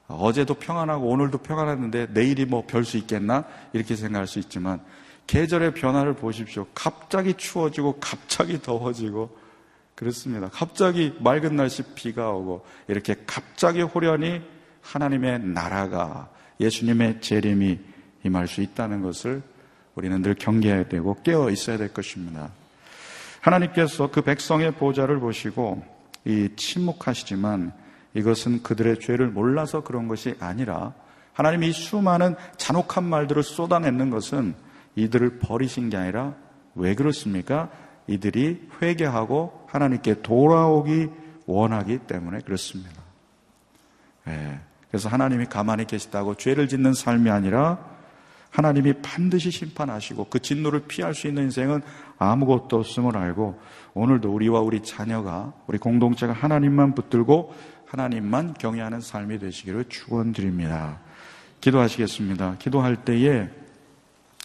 어제도 0.07 0.53
평안하고 0.53 1.07
오늘도 1.07 1.39
평안했는데 1.39 2.07
내일이 2.11 2.45
뭐 2.45 2.65
별 2.65 2.83
수 2.85 2.97
있겠나? 2.97 3.45
이렇게 3.73 3.95
생각할 3.95 4.27
수 4.27 4.39
있지만 4.39 4.81
계절의 5.27 5.73
변화를 5.73 6.13
보십시오. 6.13 6.65
갑자기 6.73 7.33
추워지고 7.33 7.97
갑자기 7.99 8.61
더워지고 8.61 9.37
그렇습니다. 9.95 10.49
갑자기 10.49 11.13
맑은 11.19 11.55
날씨 11.55 11.83
비가 11.95 12.31
오고 12.31 12.65
이렇게 12.87 13.15
갑자기 13.25 13.81
호련히 13.81 14.41
하나님의 14.81 15.39
나라가 15.39 16.29
예수님의 16.59 17.21
재림이 17.21 17.79
임할 18.23 18.47
수 18.47 18.61
있다는 18.61 19.01
것을 19.01 19.41
우리는 19.95 20.21
늘 20.21 20.35
경계해야 20.35 20.87
되고 20.87 21.21
깨어 21.23 21.49
있어야 21.49 21.77
될 21.77 21.93
것입니다. 21.93 22.51
하나님께서 23.47 24.11
그 24.11 24.21
백성의 24.21 24.73
보좌를 24.73 25.19
보시고 25.19 25.81
이 26.25 26.49
침묵하시지만 26.55 27.71
이것은 28.13 28.61
그들의 28.61 28.99
죄를 28.99 29.27
몰라서 29.27 29.83
그런 29.83 30.07
것이 30.07 30.35
아니라 30.39 30.93
하나님이 31.33 31.71
수많은 31.71 32.35
잔혹한 32.57 33.05
말들을 33.05 33.43
쏟아내는 33.43 34.09
것은 34.09 34.55
이들을 34.95 35.39
버리신 35.39 35.89
게 35.89 35.97
아니라 35.97 36.33
왜 36.75 36.95
그렇습니까? 36.95 37.69
이들이 38.07 38.69
회개하고 38.81 39.67
하나님께 39.67 40.21
돌아오기 40.21 41.07
원하기 41.45 41.99
때문에 41.99 42.39
그렇습니다. 42.39 43.01
네. 44.25 44.59
그래서 44.89 45.09
하나님이 45.09 45.45
가만히 45.45 45.85
계시다고 45.85 46.35
죄를 46.35 46.67
짓는 46.67 46.93
삶이 46.93 47.29
아니라 47.29 47.96
하나님이 48.49 48.93
반드시 49.01 49.51
심판하시고 49.51 50.27
그 50.29 50.39
진노를 50.39 50.81
피할 50.87 51.13
수 51.13 51.27
있는 51.27 51.43
인생은 51.43 51.81
아무것도 52.17 52.77
없음을 52.77 53.15
알고 53.15 53.59
오늘도 53.93 54.33
우리와 54.33 54.61
우리 54.61 54.81
자녀가 54.81 55.53
우리 55.67 55.77
공동체가 55.77 56.33
하나님만 56.33 56.95
붙들고 56.95 57.53
하나님만 57.85 58.55
경외하는 58.55 59.01
삶이 59.01 59.39
되시기를 59.39 59.85
축원드립니다. 59.89 60.99
기도하시겠습니다. 61.61 62.57
기도할 62.59 62.97
때에 62.97 63.49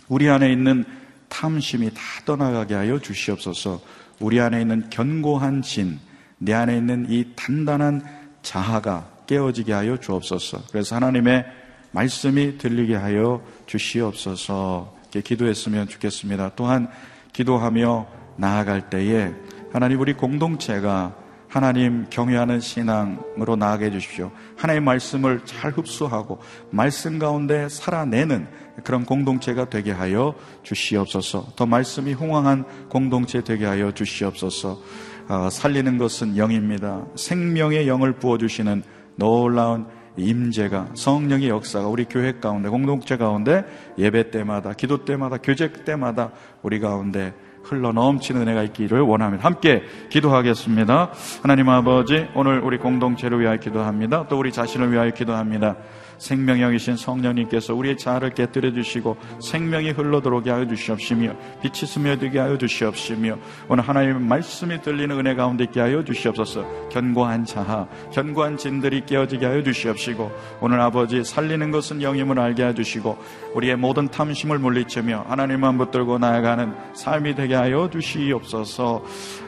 우리 0.09 0.29
안에 0.29 0.53
있는 0.53 0.85
탐심이 1.29 1.91
다 1.93 2.01
떠나가게 2.25 2.75
하여 2.75 2.99
주시옵소서. 2.99 3.81
우리 4.21 4.41
안에 4.41 4.61
있는 4.61 4.89
견고한 4.91 5.63
진, 5.63 5.99
내 6.39 6.53
안에 6.53 6.77
있는 6.77 7.07
이 7.09 7.33
단단한 7.35 8.03
자아가 8.43 9.09
깨어지게 9.27 9.73
하여 9.73 9.97
주옵소서. 9.97 10.65
그래서 10.71 10.97
하나님의 10.97 11.45
말씀이 11.93 12.59
들리게 12.59 12.97
하여 12.97 13.43
주시옵소서. 13.67 14.95
기도했으면 15.25 15.89
좋겠습니다. 15.89 16.53
또한 16.57 16.89
기도하며 17.33 18.07
나아갈 18.37 18.91
때에 18.91 19.33
하나님 19.73 20.01
우리 20.01 20.15
공동체가 20.15 21.15
하나님 21.49 22.07
경외하는 22.09 22.61
신앙으로 22.61 23.57
나아가 23.57 23.91
주십시오. 23.91 24.31
하나님의 24.57 24.87
말씀을 24.87 25.43
잘 25.45 25.71
흡수하고 25.73 26.39
말씀 26.71 27.19
가운데 27.19 27.69
살아내는 27.69 28.47
그런 28.85 29.05
공동체가 29.05 29.69
되게 29.69 29.93
하여 29.93 30.35
주시옵소서. 30.63 31.49
더 31.55 31.67
말씀이 31.67 32.15
홍황한 32.15 32.89
공동체 32.89 33.45
되게 33.45 33.67
하여 33.67 33.93
주시옵소서. 33.93 34.81
어, 35.29 35.51
살리는 35.51 35.99
것은 35.99 36.39
영입니다. 36.39 37.05
생명의 37.17 37.87
영을 37.87 38.15
부어주시는 38.15 38.83
놀라운 39.17 39.87
임재가 40.17 40.91
성령의 40.95 41.49
역사가 41.49 41.89
우리 41.89 42.05
교회 42.05 42.33
가운데 42.33 42.69
공동체 42.69 43.17
가운데 43.17 43.65
예배 43.99 44.31
때마다 44.31 44.73
기도 44.73 45.05
때마다 45.05 45.39
교제 45.39 45.73
때마다 45.73 46.31
우리 46.63 46.81
가운데 46.81 47.33
흘러 47.65 47.93
넘치는 47.93 48.43
은혜가 48.43 48.63
있기를 48.65 49.01
원합니다. 49.01 49.45
함께 49.45 49.83
기도하겠습니다. 50.11 51.13
하나님 51.43 51.69
아버지 51.69 52.27
오늘 52.35 52.61
우리 52.61 52.79
공동체를 52.79 53.41
위하여 53.41 53.57
기도합니다. 53.57 54.27
또 54.29 54.39
우리 54.39 54.53
자신을 54.53 54.93
위하여 54.93 55.11
기도합니다. 55.13 55.77
생명형이신 56.23 56.97
성령님께서 56.97 57.75
우리의 57.75 57.99
자아를 57.99 58.31
깨뜨려 58.31 58.73
주시고 58.73 59.17
생명이 59.41 59.91
흘러들어오게 59.91 60.51
하여 60.51 60.67
주시옵시며 60.67 61.35
빛이 61.61 61.89
스며들게 61.89 62.39
하여 62.39 62.57
주시옵시며 62.57 63.37
오늘 63.69 63.87
하나님의 63.89 64.21
말씀이 64.21 64.81
들리는 64.83 65.19
은혜 65.19 65.35
가운데 65.35 65.65
있게 65.65 65.81
하여 65.81 66.05
주시옵소서. 66.05 66.89
견고한 66.91 67.45
자아 67.45 67.89
견고한 68.13 68.57
진들이 68.57 69.05
깨어지게 69.05 69.45
하여 69.45 69.63
주시옵시고 69.63 70.31
오늘 70.61 70.81
아버지 70.81 71.25
살리는 71.25 71.71
것은 71.73 72.03
영임을 72.03 72.39
알게 72.39 72.67
해 72.67 72.75
주시고 72.75 73.19
우리의 73.55 73.77
모든 73.77 74.09
탐심을 74.09 74.59
물리치며 74.61 75.27
하나님만 75.29 75.77
붙들고 75.79 76.19
나아가는 76.19 76.73
삶이 76.95 77.35
되게 77.35 77.55
하여 77.57 77.91
주시옵소서. 77.91 79.03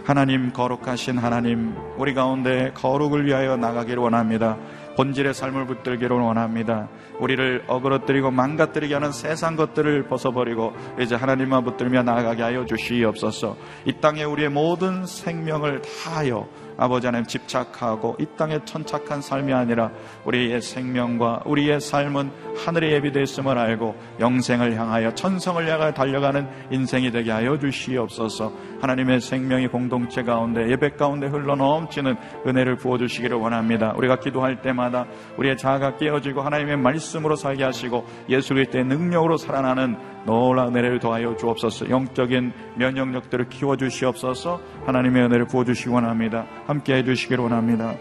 하나님 0.04 0.52
거룩하신 0.52 1.18
하나님 1.18 1.74
우리 1.96 2.12
가운데 2.12 2.72
거룩을 2.74 3.24
위하여 3.24 3.56
나가기를 3.56 4.02
원합니다 4.02 4.58
본질의 4.96 5.34
삶을 5.34 5.66
붙들기를 5.66 6.16
원합니다. 6.16 6.88
우리를 7.18 7.64
어그러뜨리고 7.66 8.30
망가뜨리게 8.30 8.94
하는 8.94 9.12
세상 9.12 9.56
것들을 9.56 10.08
벗어버리고 10.08 10.72
이제 11.00 11.14
하나님만 11.14 11.64
붙들며 11.64 12.02
나아가게 12.02 12.42
하여 12.42 12.64
주시옵소서. 12.64 13.56
이 13.84 13.92
땅에 14.00 14.24
우리의 14.24 14.50
모든 14.50 15.06
생명을 15.06 15.82
다하여 15.82 16.48
아버지 16.76 17.06
하나님 17.06 17.26
집착하고 17.26 18.16
이 18.18 18.26
땅에 18.36 18.58
천착한 18.64 19.20
삶이 19.20 19.52
아니라 19.52 19.90
우리의 20.24 20.60
생명과 20.60 21.42
우리의 21.46 21.80
삶은 21.80 22.30
하늘에 22.56 22.92
예비되어 22.92 23.22
있음을 23.22 23.56
알고 23.56 23.94
영생을 24.20 24.76
향하여 24.76 25.14
천성을 25.14 25.66
향하여 25.68 25.92
달려가는 25.92 26.48
인생이 26.70 27.10
되게 27.10 27.30
하여 27.30 27.58
주시옵소서. 27.58 28.52
하나님의 28.80 29.20
생명이 29.20 29.68
공동체 29.68 30.22
가운데 30.22 30.68
예배 30.70 30.90
가운데 30.90 31.26
흘러 31.26 31.54
넘치는 31.56 32.16
은혜를 32.46 32.76
부어주시기를 32.76 33.36
원합니다. 33.36 33.92
우리가 33.96 34.16
기도할 34.16 34.60
때마다 34.60 35.06
우리의 35.38 35.56
자아가 35.56 35.96
깨어지고 35.96 36.42
하나님의 36.42 36.76
말씀으로 36.78 37.36
살게 37.36 37.64
하시고 37.64 38.04
예수 38.28 38.54
그리스도의 38.54 38.84
능력으로 38.84 39.36
살아나는 39.36 40.13
놀라운 40.24 40.74
은혜를 40.74 40.98
더하여 41.00 41.36
주옵소서 41.36 41.90
영적인 41.90 42.52
면역력들을 42.76 43.48
키워주시옵소서 43.48 44.60
하나님의 44.86 45.24
은혜를 45.24 45.46
부어주시기 45.46 45.90
원합니다 45.90 46.46
함께 46.66 46.96
해주시기를 46.96 47.42
원합니다 47.44 47.94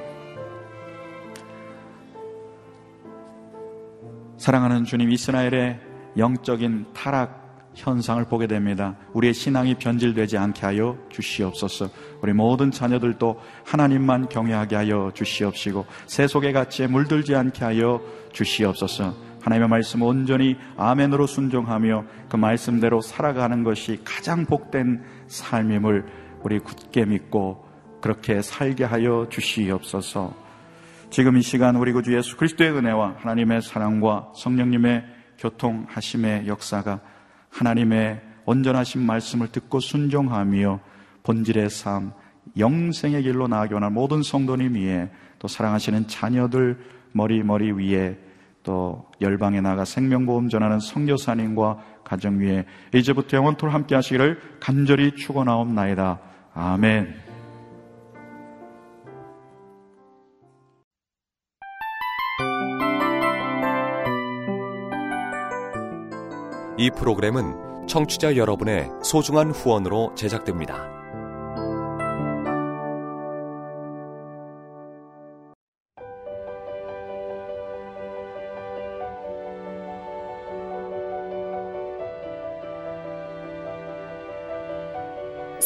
사랑하는 4.37 4.83
주님 4.83 5.09
이스라엘의 5.11 5.79
영적인 6.17 6.87
타락 6.93 7.43
현상을 7.75 8.23
보게 8.25 8.47
됩니다. 8.47 8.95
우리의 9.13 9.33
신앙이 9.33 9.75
변질되지 9.75 10.37
않게 10.37 10.65
하여 10.65 10.97
주시옵소서. 11.09 11.89
우리 12.21 12.33
모든 12.33 12.71
자녀들도 12.71 13.39
하나님만 13.65 14.29
경외하게 14.29 14.75
하여 14.75 15.11
주시옵시고 15.13 15.85
세속의 16.07 16.53
가치에 16.53 16.87
물들지 16.87 17.35
않게 17.35 17.63
하여 17.63 18.01
주시옵소서. 18.31 19.13
하나님의 19.43 19.67
말씀 19.67 20.01
온전히 20.01 20.55
아멘으로 20.77 21.27
순종하며 21.27 22.05
그 22.29 22.37
말씀대로 22.37 23.01
살아가는 23.01 23.63
것이 23.63 23.99
가장 24.05 24.45
복된 24.45 25.03
삶임을 25.27 26.05
우리 26.43 26.59
굳게 26.59 27.05
믿고 27.05 27.65
그렇게 28.01 28.41
살게 28.41 28.85
하여 28.85 29.27
주시옵소서. 29.29 30.33
지금 31.09 31.37
이 31.37 31.41
시간 31.41 31.75
우리 31.75 31.91
구주 31.91 32.15
예수 32.15 32.37
그리스도의 32.37 32.71
은혜와 32.71 33.17
하나님의 33.19 33.61
사랑과 33.61 34.31
성령님의 34.33 35.03
교통하심의 35.37 36.47
역사가 36.47 37.01
하나님의 37.49 38.21
온전하신 38.45 39.05
말씀을 39.05 39.49
듣고 39.49 39.79
순종하며 39.79 40.79
본질의 41.23 41.69
삶, 41.69 42.13
영생의 42.57 43.23
길로 43.23 43.47
나아가게 43.47 43.73
원하는 43.73 43.93
모든 43.93 44.23
성도님 44.23 44.75
위에 44.75 45.11
또 45.39 45.47
사랑하시는 45.47 46.07
자녀들 46.07 46.79
머리 47.11 47.43
머리 47.43 47.71
위에 47.71 48.17
또 48.63 49.05
열방에 49.21 49.61
나가 49.61 49.85
생명보험 49.85 50.49
전하는 50.49 50.79
성교사님과 50.79 51.77
가정 52.03 52.39
위에 52.39 52.65
이제부터 52.93 53.37
영원토록 53.37 53.73
함께 53.73 53.95
하시기를 53.95 54.39
간절히 54.59 55.13
축원하옵나이다. 55.15 56.19
아멘. 56.53 57.21
이 66.77 66.89
프로그램은 66.89 67.87
청취자 67.87 68.35
여러분의 68.35 68.89
소중한 69.03 69.51
후원으로 69.51 70.15
제작됩니다. 70.15 70.92